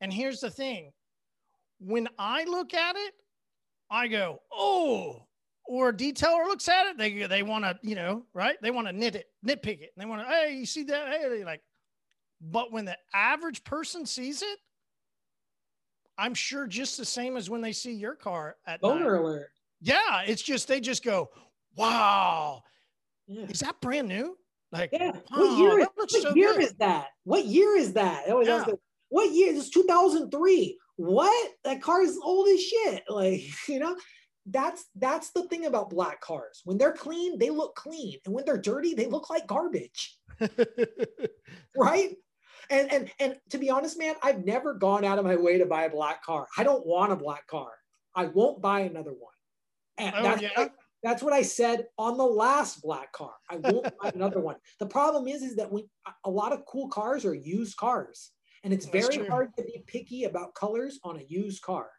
And 0.01 0.11
here's 0.11 0.39
the 0.39 0.49
thing 0.49 0.91
when 1.83 2.07
i 2.17 2.43
look 2.45 2.73
at 2.73 2.95
it 2.95 3.13
i 3.89 4.07
go 4.07 4.39
oh 4.51 5.25
or 5.65 5.89
a 5.89 5.93
detailer 5.93 6.45
looks 6.45 6.69
at 6.69 6.87
it 6.87 6.97
they 6.97 7.23
they 7.27 7.43
want 7.43 7.63
to 7.63 7.77
you 7.81 7.95
know 7.95 8.23
right 8.33 8.57
they 8.61 8.71
want 8.71 8.87
to 8.87 8.93
nit 8.93 9.15
it 9.15 9.27
nitpick 9.45 9.81
it 9.81 9.91
and 9.95 10.01
they 10.01 10.05
want 10.05 10.21
to 10.21 10.27
hey 10.27 10.53
you 10.53 10.65
see 10.65 10.83
that 10.83 11.07
hey 11.07 11.43
like 11.43 11.61
but 12.39 12.71
when 12.71 12.85
the 12.85 12.97
average 13.13 13.63
person 13.63 14.05
sees 14.05 14.41
it 14.41 14.57
I'm 16.21 16.35
sure 16.35 16.67
just 16.67 16.97
the 16.97 17.05
same 17.05 17.35
as 17.35 17.49
when 17.49 17.61
they 17.61 17.71
see 17.71 17.93
your 17.93 18.15
car 18.15 18.57
at 18.67 18.79
boner 18.79 19.15
alert. 19.15 19.49
Yeah, 19.81 20.21
it's 20.25 20.43
just 20.43 20.67
they 20.67 20.79
just 20.79 21.03
go, 21.03 21.31
"Wow, 21.75 22.61
yeah. 23.27 23.45
is 23.45 23.61
that 23.61 23.81
brand 23.81 24.07
new?" 24.07 24.37
Like, 24.71 24.91
yeah. 24.93 25.13
what 25.29 25.57
year, 25.57 25.79
is, 25.79 25.85
that? 25.85 25.91
what 25.95 26.11
so 26.11 26.35
year 26.35 26.59
is 26.61 26.73
that? 26.75 27.07
What 27.23 27.45
year 27.45 27.75
is 27.75 27.93
that? 27.93 28.27
It 28.27 28.35
was, 28.35 28.47
yeah. 28.47 28.65
what 29.09 29.31
year? 29.31 29.53
It's 29.53 29.69
2003. 29.69 30.77
What? 31.01 31.51
That 31.63 31.81
car 31.81 32.01
is 32.01 32.19
old 32.23 32.47
as 32.49 32.61
shit. 32.61 33.03
Like, 33.09 33.41
you 33.67 33.79
know, 33.79 33.95
that's 34.45 34.85
that's 34.95 35.31
the 35.31 35.43
thing 35.47 35.65
about 35.65 35.89
black 35.89 36.21
cars. 36.21 36.61
When 36.63 36.77
they're 36.77 36.93
clean, 36.93 37.37
they 37.37 37.49
look 37.49 37.75
clean, 37.75 38.17
and 38.25 38.33
when 38.33 38.45
they're 38.45 38.57
dirty, 38.57 38.93
they 38.93 39.07
look 39.07 39.29
like 39.29 39.47
garbage. 39.47 40.17
right? 41.77 42.15
And 42.69 42.91
and 42.91 43.11
and 43.19 43.35
to 43.49 43.57
be 43.57 43.69
honest, 43.69 43.97
man, 43.97 44.15
I've 44.21 44.45
never 44.45 44.73
gone 44.73 45.03
out 45.03 45.19
of 45.19 45.25
my 45.25 45.35
way 45.35 45.57
to 45.57 45.65
buy 45.65 45.83
a 45.83 45.89
black 45.89 46.23
car. 46.23 46.47
I 46.57 46.63
don't 46.63 46.85
want 46.85 47.11
a 47.11 47.15
black 47.15 47.47
car. 47.47 47.71
I 48.15 48.25
won't 48.25 48.61
buy 48.61 48.81
another 48.81 49.11
one. 49.11 49.33
And 49.97 50.13
Oh, 50.15 50.23
that's, 50.23 50.41
yeah? 50.41 50.49
what, 50.55 50.71
that's 51.03 51.23
what 51.23 51.33
I 51.33 51.41
said 51.41 51.87
on 51.97 52.17
the 52.17 52.25
last 52.25 52.81
black 52.81 53.11
car. 53.11 53.33
I 53.49 53.57
won't 53.57 53.91
buy 54.01 54.11
another 54.13 54.39
one. 54.49 54.57
The 54.79 54.87
problem 54.87 55.27
is, 55.27 55.41
is 55.41 55.55
that 55.55 55.71
when 55.71 55.83
a 56.25 56.29
lot 56.29 56.53
of 56.53 56.65
cool 56.65 56.89
cars 56.89 57.25
are 57.25 57.33
used 57.33 57.77
cars, 57.77 58.31
and 58.63 58.73
it's 58.73 58.85
That's 58.85 59.07
very 59.07 59.17
true. 59.25 59.29
hard 59.29 59.55
to 59.57 59.63
be 59.63 59.83
picky 59.87 60.25
about 60.25 60.53
colors 60.53 60.99
on 61.03 61.17
a 61.19 61.23
used 61.27 61.61
car. 61.61 61.89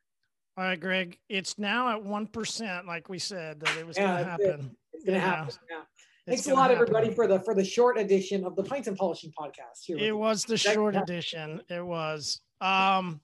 All 0.56 0.64
right, 0.64 0.78
Greg. 0.78 1.18
It's 1.28 1.58
now 1.58 1.90
at 1.90 2.02
one 2.04 2.26
percent, 2.26 2.86
like 2.86 3.08
we 3.08 3.18
said 3.18 3.60
that 3.60 3.76
it 3.78 3.86
was 3.86 3.96
Yeah, 3.96 4.06
going 4.06 4.24
to 4.24 4.30
happen. 4.30 4.76
It's 4.92 5.04
gonna 5.04 5.18
Yeah. 5.18 5.24
happen. 5.24 5.54
Yeah. 5.70 5.80
It's 6.24 6.44
Thanks 6.44 6.46
a 6.46 6.54
lot, 6.54 6.70
happen. 6.70 6.76
everybody, 6.76 7.14
for 7.14 7.26
the 7.26 7.40
for 7.40 7.54
the 7.54 7.64
short 7.64 7.98
edition 7.98 8.44
of 8.44 8.54
the 8.54 8.62
Pints 8.62 8.86
and 8.86 8.96
Polishing 8.96 9.32
podcast. 9.38 9.82
Here 9.84 9.96
with 9.96 10.02
It 10.02 10.06
you. 10.08 10.16
was 10.16 10.44
the 10.44 10.52
That- 10.54 10.58
short 10.58 10.94
that- 10.94 11.02
edition. 11.04 11.62
It 11.68 11.84
was. 11.84 12.40
Um, 12.60 13.20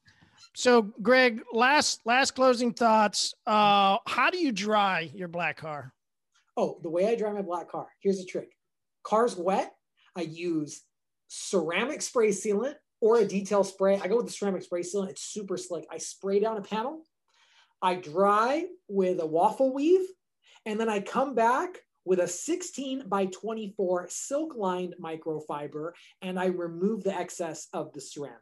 so 0.54 0.82
Greg, 0.82 1.42
last 1.52 2.00
last 2.06 2.32
closing 2.32 2.72
thoughts. 2.72 3.34
Uh, 3.46 3.98
how 4.06 4.30
do 4.30 4.38
you 4.38 4.50
dry 4.50 5.00
your 5.14 5.28
black 5.28 5.58
car? 5.58 5.92
Oh, 6.56 6.80
the 6.82 6.90
way 6.90 7.06
I 7.06 7.14
dry 7.14 7.30
my 7.32 7.42
black 7.42 7.68
car. 7.68 7.86
Here's 8.00 8.18
a 8.18 8.24
trick. 8.26 8.56
Car's 9.04 9.36
wet. 9.36 9.72
I 10.16 10.22
use 10.22 10.82
ceramic 11.28 12.02
spray 12.02 12.30
sealant 12.30 12.74
or 13.00 13.18
a 13.18 13.24
detail 13.24 13.64
spray. 13.64 14.00
I 14.02 14.08
go 14.08 14.16
with 14.16 14.26
the 14.26 14.32
ceramic 14.32 14.62
spray 14.62 14.82
sealant. 14.82 15.10
It's 15.10 15.22
super 15.22 15.56
slick. 15.56 15.86
I 15.90 15.98
spray 15.98 16.40
down 16.40 16.56
a 16.56 16.62
panel. 16.62 17.02
I 17.80 17.94
dry 17.94 18.64
with 18.88 19.20
a 19.20 19.26
waffle 19.26 19.72
weave, 19.72 20.06
and 20.66 20.80
then 20.80 20.88
I 20.88 21.00
come 21.00 21.34
back 21.34 21.78
with 22.04 22.18
a 22.20 22.26
16 22.26 23.04
by 23.08 23.26
24 23.26 24.06
silk 24.10 24.54
lined 24.56 24.94
microfiber, 25.00 25.92
and 26.22 26.40
I 26.40 26.46
remove 26.46 27.04
the 27.04 27.14
excess 27.16 27.68
of 27.72 27.92
the 27.92 28.00
ceramic. 28.00 28.38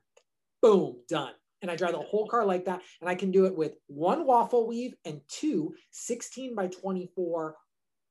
Boom, 0.62 0.96
done. 1.08 1.32
And 1.62 1.70
I 1.70 1.76
dry 1.76 1.90
the 1.90 1.98
whole 1.98 2.28
car 2.28 2.44
like 2.46 2.66
that. 2.66 2.80
And 3.00 3.10
I 3.10 3.14
can 3.14 3.30
do 3.30 3.46
it 3.46 3.56
with 3.56 3.74
one 3.88 4.26
waffle 4.26 4.66
weave 4.68 4.94
and 5.04 5.20
two 5.28 5.74
16 5.90 6.54
by 6.54 6.68
24 6.68 7.56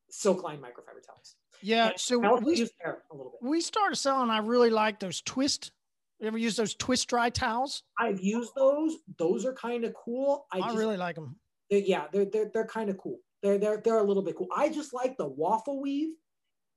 silk 0.10 0.44
lined 0.44 0.62
microfiber 0.62 1.06
towels. 1.06 1.36
Yeah. 1.62 1.90
And 1.90 2.00
So 2.00 2.18
we 2.40 2.58
use 2.58 2.72
hair 2.84 3.04
a 3.12 3.16
little 3.16 3.34
bit. 3.42 3.50
we 3.50 3.62
started 3.62 3.96
selling. 3.96 4.30
I 4.30 4.40
really 4.40 4.70
like 4.72 5.00
those 5.00 5.22
twist. 5.22 5.72
You 6.20 6.28
ever 6.28 6.38
use 6.38 6.56
those 6.56 6.76
twist 6.76 7.10
dry 7.10 7.30
towels? 7.30 7.84
I've 8.00 8.22
used 8.22 8.54
those. 8.56 8.96
Those 9.18 9.46
are 9.46 9.54
kind 9.54 9.84
of 9.84 9.94
cool. 9.94 10.46
I, 10.52 10.60
I, 10.60 10.62
just, 10.62 10.78
really 10.78 10.98
like 10.98 11.16
them. 11.16 11.36
they- 11.70 11.84
yeah, 11.84 12.06
they're 12.12 12.26
they're, 12.26 12.50
they're 12.54 12.68
kind 12.68 12.90
of 12.90 12.98
cool. 12.98 13.20
They're 13.44 13.58
they're 13.58 13.82
they're 13.84 13.98
a 14.00 14.04
little 14.04 14.24
bit 14.24 14.36
cool. 14.38 14.48
I 14.56 14.70
just 14.70 14.94
like 14.94 15.18
the 15.18 15.28
waffle 15.28 15.82
weave 15.82 16.14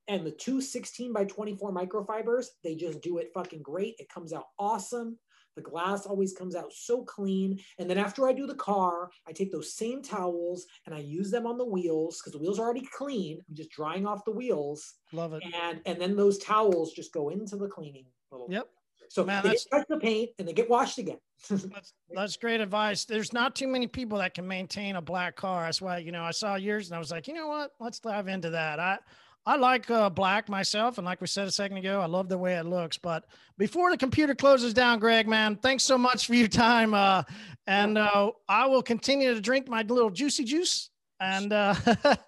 and 0.08 0.26
the 0.26 0.32
two 0.32 0.60
16 0.60 1.12
by 1.12 1.24
24 1.24 1.72
microfibers. 1.72 2.46
They 2.64 2.74
just 2.74 3.00
do 3.00 3.18
it 3.18 3.30
fucking 3.32 3.62
great. 3.62 3.94
It 3.98 4.08
comes 4.08 4.32
out 4.32 4.46
awesome. 4.58 5.18
The 5.54 5.62
glass 5.62 6.06
always 6.06 6.34
comes 6.34 6.54
out 6.54 6.72
so 6.72 7.02
clean. 7.04 7.58
And 7.80 7.90
then 7.90 7.98
after 7.98 8.28
I 8.28 8.32
do 8.32 8.46
the 8.46 8.54
car, 8.54 9.10
I 9.26 9.32
take 9.32 9.50
those 9.50 9.74
same 9.74 10.02
towels 10.02 10.66
and 10.86 10.94
I 10.94 10.98
use 11.00 11.32
them 11.32 11.48
on 11.48 11.58
the 11.58 11.64
wheels 11.64 12.20
because 12.20 12.32
the 12.32 12.38
wheels 12.38 12.60
are 12.60 12.64
already 12.64 12.86
clean. 12.96 13.40
I'm 13.48 13.56
just 13.56 13.70
drying 13.70 14.06
off 14.06 14.24
the 14.24 14.30
wheels. 14.32 14.94
Love 15.12 15.32
it. 15.32 15.42
And 15.62 15.80
and 15.86 16.00
then 16.00 16.16
those 16.16 16.38
towels 16.38 16.92
just 16.92 17.12
go 17.12 17.28
into 17.30 17.56
the 17.56 17.68
cleaning 17.68 18.06
little 18.30 18.46
Yep. 18.50 18.68
So 19.10 19.24
Man, 19.24 19.42
they 19.42 19.56
touch 19.70 19.86
the 19.88 19.98
paint 19.98 20.30
and 20.38 20.46
they 20.46 20.52
get 20.52 20.68
washed 20.68 20.98
again. 20.98 21.18
That's, 21.48 21.92
that's 22.10 22.36
great 22.36 22.60
advice. 22.60 23.04
There's 23.04 23.32
not 23.32 23.54
too 23.54 23.68
many 23.68 23.86
people 23.86 24.18
that 24.18 24.34
can 24.34 24.46
maintain 24.46 24.96
a 24.96 25.00
black 25.00 25.36
car. 25.36 25.64
That's 25.64 25.80
why, 25.80 25.98
you 25.98 26.10
know, 26.10 26.24
I 26.24 26.32
saw 26.32 26.56
yours 26.56 26.88
and 26.88 26.96
I 26.96 26.98
was 26.98 27.12
like, 27.12 27.28
you 27.28 27.34
know 27.34 27.46
what? 27.46 27.70
Let's 27.78 28.00
dive 28.00 28.26
into 28.26 28.50
that. 28.50 28.80
I, 28.80 28.98
I 29.46 29.56
like 29.56 29.88
uh, 29.90 30.10
black 30.10 30.48
myself. 30.48 30.98
And 30.98 31.04
like 31.04 31.20
we 31.20 31.26
said 31.26 31.46
a 31.46 31.52
second 31.52 31.76
ago, 31.76 32.00
I 32.00 32.06
love 32.06 32.28
the 32.28 32.36
way 32.36 32.56
it 32.56 32.66
looks. 32.66 32.98
But 32.98 33.24
before 33.56 33.90
the 33.90 33.96
computer 33.96 34.34
closes 34.34 34.74
down, 34.74 34.98
Greg, 34.98 35.28
man, 35.28 35.56
thanks 35.56 35.84
so 35.84 35.96
much 35.96 36.26
for 36.26 36.34
your 36.34 36.48
time. 36.48 36.92
Uh, 36.92 37.22
and 37.66 37.96
uh, 37.96 38.32
I 38.48 38.66
will 38.66 38.82
continue 38.82 39.32
to 39.32 39.40
drink 39.40 39.68
my 39.68 39.82
little 39.82 40.10
juicy 40.10 40.44
juice 40.44 40.90
and 41.20 41.52
uh, 41.52 41.74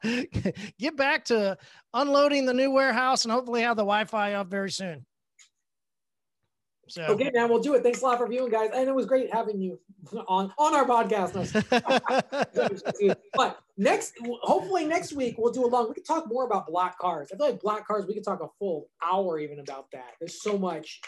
get 0.79 0.97
back 0.97 1.25
to 1.27 1.59
unloading 1.95 2.47
the 2.47 2.55
new 2.55 2.71
warehouse 2.71 3.25
and 3.25 3.33
hopefully 3.33 3.63
have 3.63 3.77
the 3.77 3.83
Wi 3.83 4.05
Fi 4.05 4.35
up 4.35 4.49
very 4.49 4.71
soon. 4.71 5.05
So, 6.91 7.05
Okay, 7.05 7.31
man, 7.33 7.49
we'll 7.49 7.61
do 7.61 7.75
it. 7.75 7.83
Thanks 7.83 8.03
a 8.03 8.05
lot 8.05 8.19
for 8.19 8.27
viewing, 8.27 8.51
guys. 8.51 8.71
And 8.75 8.89
it 8.89 8.95
was 8.95 9.07
great 9.07 9.33
having 9.33 9.61
you 9.61 9.79
on 10.27 10.53
on 10.59 10.75
our 10.75 10.85
podcast. 10.85 11.35
But 13.35 13.59
next, 13.77 14.15
hopefully 14.43 14.85
next 14.85 15.13
week 15.13 15.37
we'll 15.39 15.53
do 15.53 15.65
a 15.65 15.69
long. 15.69 15.89
We 15.89 15.95
can 15.95 16.05
talk 16.05 16.27
more 16.29 16.45
about 16.45 16.67
black 16.67 16.99
cars. 16.99 17.31
I 17.33 17.37
feel 17.37 17.47
like 17.47 17.61
black 17.61 17.87
cars. 17.87 18.07
We 18.07 18.15
could 18.15 18.25
talk 18.25 18.43
a 18.43 18.49
full 18.59 18.89
hour 19.03 19.39
even 19.39 19.61
about 19.61 19.91
that. 19.93 20.15
There's 20.19 20.43
so 20.43 20.59
much 20.59 21.01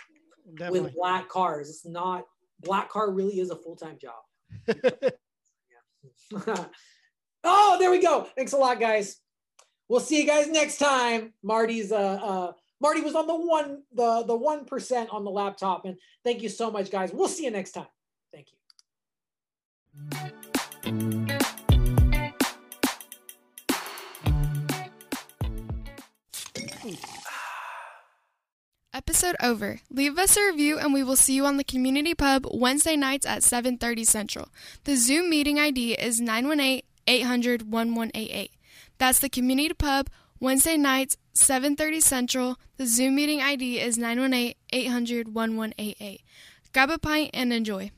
definitely. 0.54 0.80
with 0.80 0.94
black 0.94 1.28
cars. 1.28 1.68
It's 1.68 1.84
not 1.84 2.24
black 2.60 2.88
car 2.88 3.10
really 3.10 3.40
is 3.40 3.50
a 3.50 3.56
full 3.56 3.76
time 3.76 3.98
job. 4.00 4.22
oh, 7.44 7.76
there 7.78 7.90
we 7.90 8.00
go. 8.00 8.26
Thanks 8.36 8.52
a 8.52 8.56
lot, 8.56 8.80
guys. 8.80 9.18
We'll 9.88 10.00
see 10.00 10.20
you 10.20 10.26
guys 10.26 10.48
next 10.48 10.78
time. 10.78 11.34
Marty's 11.42 11.92
uh 11.92 11.96
uh 11.96 12.52
Marty 12.82 13.00
was 13.00 13.14
on 13.14 13.26
the 13.28 13.36
one 13.36 13.84
the 13.94 14.24
the 14.24 14.34
one 14.34 14.64
percent 14.64 15.10
on 15.12 15.22
the 15.24 15.30
laptop, 15.30 15.84
and 15.84 15.96
thank 16.24 16.42
you 16.42 16.48
so 16.48 16.68
much, 16.68 16.90
guys. 16.90 17.12
We'll 17.12 17.28
see 17.28 17.44
you 17.44 17.52
next 17.52 17.70
time. 17.70 17.86
Thank 18.34 18.48
you. 18.50 18.56
Episode 28.92 29.36
over. 29.40 29.78
Leave 29.88 30.18
us 30.18 30.36
a 30.36 30.44
review 30.44 30.76
and 30.78 30.92
we 30.92 31.04
will 31.04 31.16
see 31.16 31.34
you 31.34 31.46
on 31.46 31.56
the 31.56 31.64
community 31.64 32.14
pub 32.14 32.46
Wednesday 32.52 32.96
nights 32.96 33.24
at 33.24 33.42
7:30 33.42 34.04
Central. 34.04 34.48
The 34.82 34.96
Zoom 34.96 35.30
meeting 35.30 35.60
ID 35.60 35.94
is 35.94 36.20
918-800-1188. 36.20 38.50
That's 38.98 39.20
the 39.20 39.30
community 39.30 39.72
pub 39.72 40.10
Wednesday 40.40 40.76
nights 40.76 41.16
7:30 41.34 42.02
Central. 42.02 42.58
The 42.76 42.86
Zoom 42.86 43.14
meeting 43.14 43.40
ID 43.40 43.80
is 43.80 43.96
918-800-1188. 43.98 46.20
Grab 46.72 46.90
a 46.90 46.98
pint 46.98 47.30
and 47.32 47.52
enjoy. 47.52 47.92